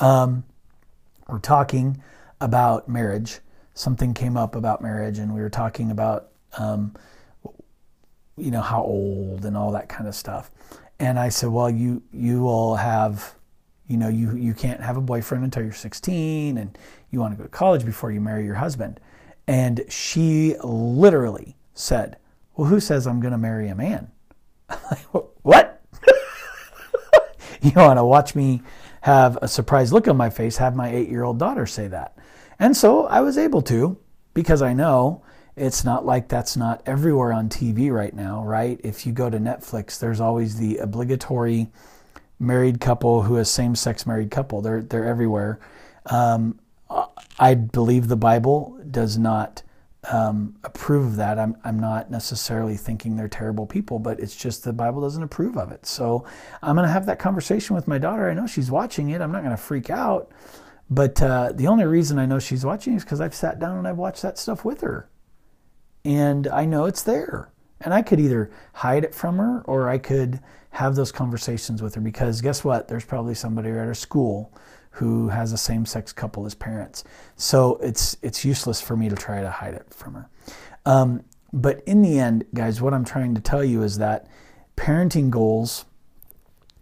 Um, 0.00 0.44
we're 1.28 1.38
talking 1.38 2.02
about 2.40 2.88
marriage. 2.88 3.40
Something 3.74 4.14
came 4.14 4.36
up 4.36 4.56
about 4.56 4.82
marriage, 4.82 5.18
and 5.18 5.32
we 5.34 5.40
were 5.40 5.50
talking 5.50 5.90
about, 5.90 6.30
um, 6.58 6.96
you 8.36 8.50
know, 8.50 8.62
how 8.62 8.82
old 8.82 9.44
and 9.44 9.56
all 9.56 9.70
that 9.72 9.88
kind 9.88 10.08
of 10.08 10.14
stuff. 10.14 10.50
And 10.98 11.18
I 11.18 11.28
said, 11.28 11.50
well, 11.50 11.70
you 11.70 12.02
you 12.12 12.40
will 12.42 12.74
have 12.74 13.36
you 13.88 13.96
know, 13.96 14.08
you, 14.08 14.36
you 14.36 14.52
can't 14.52 14.82
have 14.82 14.96
a 14.98 15.00
boyfriend 15.00 15.44
until 15.44 15.64
you're 15.64 15.72
16 15.72 16.58
and 16.58 16.78
you 17.10 17.20
want 17.20 17.32
to 17.32 17.36
go 17.36 17.44
to 17.44 17.48
college 17.48 17.84
before 17.84 18.10
you 18.10 18.20
marry 18.20 18.44
your 18.44 18.56
husband. 18.56 19.00
And 19.46 19.84
she 19.88 20.56
literally 20.62 21.56
said, 21.74 22.18
Well, 22.56 22.68
who 22.68 22.80
says 22.80 23.06
I'm 23.06 23.20
going 23.20 23.32
to 23.32 23.38
marry 23.38 23.68
a 23.68 23.74
man? 23.74 24.10
What? 25.42 25.82
you 27.62 27.72
want 27.74 27.98
to 27.98 28.04
watch 28.04 28.34
me 28.34 28.60
have 29.00 29.38
a 29.40 29.48
surprised 29.48 29.92
look 29.92 30.06
on 30.08 30.16
my 30.16 30.28
face, 30.28 30.58
have 30.58 30.76
my 30.76 30.90
eight 30.90 31.08
year 31.08 31.24
old 31.24 31.38
daughter 31.38 31.64
say 31.64 31.88
that. 31.88 32.18
And 32.58 32.76
so 32.76 33.06
I 33.06 33.20
was 33.20 33.38
able 33.38 33.62
to 33.62 33.96
because 34.34 34.60
I 34.60 34.74
know 34.74 35.22
it's 35.56 35.84
not 35.84 36.04
like 36.04 36.28
that's 36.28 36.56
not 36.56 36.82
everywhere 36.84 37.32
on 37.32 37.48
TV 37.48 37.90
right 37.90 38.14
now, 38.14 38.44
right? 38.44 38.78
If 38.84 39.06
you 39.06 39.12
go 39.12 39.30
to 39.30 39.38
Netflix, 39.38 39.98
there's 39.98 40.20
always 40.20 40.58
the 40.58 40.76
obligatory 40.78 41.68
married 42.38 42.80
couple 42.80 43.22
who 43.22 43.36
is 43.36 43.50
same 43.50 43.74
sex 43.74 44.06
married 44.06 44.30
couple. 44.30 44.60
They're 44.60 44.82
they're 44.82 45.04
everywhere. 45.04 45.58
Um, 46.06 46.58
I 47.38 47.54
believe 47.54 48.08
the 48.08 48.16
Bible 48.16 48.78
does 48.90 49.18
not 49.18 49.62
um, 50.10 50.56
approve 50.64 51.06
of 51.06 51.16
that. 51.16 51.38
I'm 51.38 51.56
I'm 51.64 51.78
not 51.78 52.10
necessarily 52.10 52.76
thinking 52.76 53.16
they're 53.16 53.28
terrible 53.28 53.66
people, 53.66 53.98
but 53.98 54.20
it's 54.20 54.36
just 54.36 54.64
the 54.64 54.72
Bible 54.72 55.02
doesn't 55.02 55.22
approve 55.22 55.56
of 55.56 55.70
it. 55.70 55.86
So 55.86 56.24
I'm 56.62 56.76
going 56.76 56.86
to 56.86 56.92
have 56.92 57.06
that 57.06 57.18
conversation 57.18 57.76
with 57.76 57.88
my 57.88 57.98
daughter. 57.98 58.30
I 58.30 58.34
know 58.34 58.46
she's 58.46 58.70
watching 58.70 59.10
it. 59.10 59.20
I'm 59.20 59.32
not 59.32 59.42
going 59.42 59.56
to 59.56 59.62
freak 59.62 59.90
out, 59.90 60.30
but 60.88 61.20
uh, 61.20 61.52
the 61.54 61.66
only 61.66 61.84
reason 61.84 62.18
I 62.18 62.26
know 62.26 62.38
she's 62.38 62.64
watching 62.64 62.94
is 62.94 63.04
because 63.04 63.20
I've 63.20 63.34
sat 63.34 63.58
down 63.58 63.76
and 63.76 63.86
I've 63.86 63.98
watched 63.98 64.22
that 64.22 64.38
stuff 64.38 64.64
with 64.64 64.80
her, 64.80 65.08
and 66.04 66.46
I 66.46 66.64
know 66.64 66.86
it's 66.86 67.02
there. 67.02 67.50
And 67.80 67.94
I 67.94 68.02
could 68.02 68.20
either 68.20 68.50
hide 68.74 69.04
it 69.04 69.14
from 69.14 69.38
her 69.38 69.62
or 69.66 69.88
I 69.88 69.98
could 69.98 70.40
have 70.70 70.94
those 70.94 71.12
conversations 71.12 71.80
with 71.80 71.94
her 71.94 72.00
because 72.00 72.40
guess 72.40 72.64
what? 72.64 72.88
There's 72.88 73.04
probably 73.04 73.34
somebody 73.34 73.70
at 73.70 73.76
her 73.76 73.94
school 73.94 74.52
who 74.90 75.28
has 75.28 75.52
a 75.52 75.58
same-sex 75.58 76.12
couple 76.12 76.44
as 76.44 76.54
parents. 76.54 77.04
So 77.36 77.76
it's 77.76 78.16
it's 78.22 78.44
useless 78.44 78.80
for 78.80 78.96
me 78.96 79.08
to 79.08 79.16
try 79.16 79.40
to 79.40 79.50
hide 79.50 79.74
it 79.74 79.94
from 79.94 80.14
her. 80.14 80.28
Um, 80.84 81.24
but 81.52 81.82
in 81.86 82.02
the 82.02 82.18
end, 82.18 82.44
guys, 82.52 82.80
what 82.80 82.92
I'm 82.92 83.04
trying 83.04 83.34
to 83.34 83.40
tell 83.40 83.64
you 83.64 83.82
is 83.82 83.98
that 83.98 84.26
parenting 84.76 85.30
goals 85.30 85.84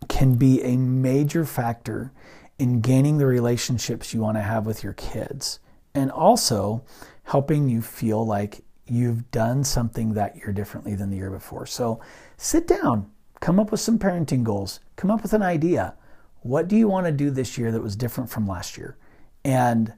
can 0.08 0.34
be 0.34 0.62
a 0.62 0.76
major 0.76 1.44
factor 1.44 2.12
in 2.58 2.80
gaining 2.80 3.18
the 3.18 3.26
relationships 3.26 4.14
you 4.14 4.20
want 4.20 4.36
to 4.36 4.42
have 4.42 4.66
with 4.66 4.82
your 4.82 4.94
kids 4.94 5.60
and 5.94 6.10
also 6.10 6.84
helping 7.24 7.68
you 7.68 7.82
feel 7.82 8.24
like 8.24 8.62
you've 8.86 9.30
done 9.30 9.64
something 9.64 10.14
that 10.14 10.36
year 10.36 10.52
differently 10.52 10.94
than 10.94 11.10
the 11.10 11.16
year 11.16 11.30
before. 11.30 11.66
So 11.66 12.00
sit 12.36 12.66
down, 12.66 13.10
come 13.40 13.58
up 13.58 13.70
with 13.70 13.80
some 13.80 13.98
parenting 13.98 14.42
goals, 14.44 14.80
come 14.96 15.10
up 15.10 15.22
with 15.22 15.32
an 15.32 15.42
idea. 15.42 15.94
What 16.42 16.68
do 16.68 16.76
you 16.76 16.88
want 16.88 17.06
to 17.06 17.12
do 17.12 17.30
this 17.30 17.58
year 17.58 17.72
that 17.72 17.82
was 17.82 17.96
different 17.96 18.30
from 18.30 18.46
last 18.46 18.76
year? 18.76 18.96
And 19.44 19.92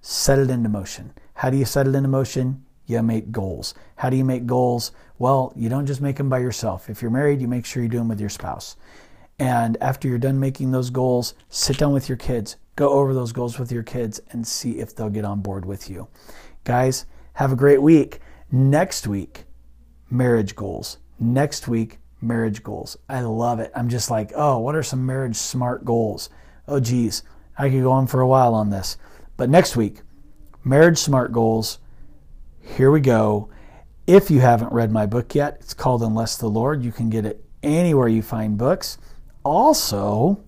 set 0.00 0.38
it 0.38 0.50
into 0.50 0.68
motion. 0.68 1.12
How 1.34 1.50
do 1.50 1.56
you 1.56 1.64
set 1.64 1.86
it 1.86 1.94
into 1.94 2.08
motion? 2.08 2.64
You 2.86 3.02
make 3.02 3.30
goals. 3.30 3.74
How 3.96 4.10
do 4.10 4.16
you 4.16 4.24
make 4.24 4.46
goals? 4.46 4.92
Well, 5.18 5.52
you 5.56 5.68
don't 5.68 5.86
just 5.86 6.00
make 6.00 6.16
them 6.16 6.28
by 6.28 6.40
yourself. 6.40 6.90
If 6.90 7.00
you're 7.00 7.10
married, 7.10 7.40
you 7.40 7.48
make 7.48 7.64
sure 7.64 7.82
you 7.82 7.88
do 7.88 7.98
them 7.98 8.08
with 8.08 8.20
your 8.20 8.28
spouse. 8.28 8.76
And 9.38 9.76
after 9.80 10.08
you're 10.08 10.18
done 10.18 10.40
making 10.40 10.72
those 10.72 10.90
goals, 10.90 11.34
sit 11.48 11.78
down 11.78 11.92
with 11.92 12.08
your 12.08 12.18
kids, 12.18 12.56
go 12.76 12.90
over 12.90 13.14
those 13.14 13.32
goals 13.32 13.58
with 13.58 13.72
your 13.72 13.82
kids, 13.82 14.20
and 14.30 14.46
see 14.46 14.78
if 14.78 14.94
they'll 14.94 15.10
get 15.10 15.24
on 15.24 15.40
board 15.40 15.64
with 15.64 15.88
you. 15.88 16.08
Guys, 16.64 17.06
have 17.34 17.52
a 17.52 17.56
great 17.56 17.80
week. 17.80 18.20
Next 18.54 19.06
week, 19.06 19.46
marriage 20.10 20.54
goals. 20.54 20.98
Next 21.18 21.68
week, 21.68 22.00
marriage 22.20 22.62
goals. 22.62 22.98
I 23.08 23.22
love 23.22 23.60
it. 23.60 23.72
I'm 23.74 23.88
just 23.88 24.10
like, 24.10 24.30
oh, 24.34 24.58
what 24.58 24.74
are 24.74 24.82
some 24.82 25.06
marriage 25.06 25.36
smart 25.36 25.86
goals? 25.86 26.28
Oh, 26.68 26.78
geez, 26.78 27.22
I 27.56 27.70
could 27.70 27.82
go 27.82 27.92
on 27.92 28.06
for 28.06 28.20
a 28.20 28.26
while 28.26 28.52
on 28.52 28.68
this. 28.68 28.98
But 29.38 29.48
next 29.48 29.74
week, 29.74 30.02
marriage 30.64 30.98
smart 30.98 31.32
goals. 31.32 31.78
Here 32.60 32.90
we 32.90 33.00
go. 33.00 33.48
If 34.06 34.30
you 34.30 34.40
haven't 34.40 34.70
read 34.70 34.92
my 34.92 35.06
book 35.06 35.34
yet, 35.34 35.56
it's 35.60 35.72
called 35.72 36.02
Unless 36.02 36.36
the 36.36 36.48
Lord. 36.50 36.84
You 36.84 36.92
can 36.92 37.08
get 37.08 37.24
it 37.24 37.42
anywhere 37.62 38.08
you 38.08 38.20
find 38.20 38.58
books. 38.58 38.98
Also, 39.44 40.44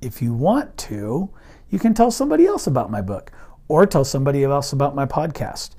if 0.00 0.22
you 0.22 0.32
want 0.32 0.76
to, 0.78 1.28
you 1.70 1.80
can 1.80 1.92
tell 1.92 2.12
somebody 2.12 2.46
else 2.46 2.68
about 2.68 2.88
my 2.88 3.00
book 3.00 3.32
or 3.66 3.84
tell 3.84 4.04
somebody 4.04 4.44
else 4.44 4.72
about 4.72 4.94
my 4.94 5.06
podcast. 5.06 5.70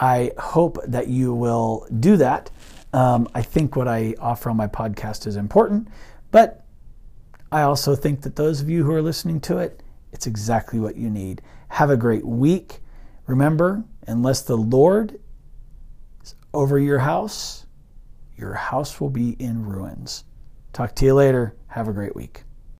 I 0.00 0.32
hope 0.38 0.78
that 0.86 1.08
you 1.08 1.34
will 1.34 1.86
do 2.00 2.16
that. 2.16 2.50
Um, 2.92 3.28
I 3.34 3.42
think 3.42 3.76
what 3.76 3.86
I 3.86 4.14
offer 4.18 4.48
on 4.50 4.56
my 4.56 4.66
podcast 4.66 5.26
is 5.26 5.36
important, 5.36 5.88
but 6.30 6.64
I 7.52 7.62
also 7.62 7.94
think 7.94 8.22
that 8.22 8.34
those 8.34 8.60
of 8.60 8.70
you 8.70 8.82
who 8.82 8.92
are 8.92 9.02
listening 9.02 9.40
to 9.42 9.58
it, 9.58 9.82
it's 10.12 10.26
exactly 10.26 10.80
what 10.80 10.96
you 10.96 11.10
need. 11.10 11.42
Have 11.68 11.90
a 11.90 11.96
great 11.96 12.24
week. 12.24 12.80
Remember, 13.26 13.84
unless 14.06 14.42
the 14.42 14.56
Lord 14.56 15.20
is 16.24 16.34
over 16.54 16.78
your 16.78 17.00
house, 17.00 17.66
your 18.36 18.54
house 18.54 19.00
will 19.00 19.10
be 19.10 19.36
in 19.38 19.64
ruins. 19.66 20.24
Talk 20.72 20.94
to 20.96 21.04
you 21.04 21.14
later. 21.14 21.54
Have 21.68 21.88
a 21.88 21.92
great 21.92 22.16
week. 22.16 22.44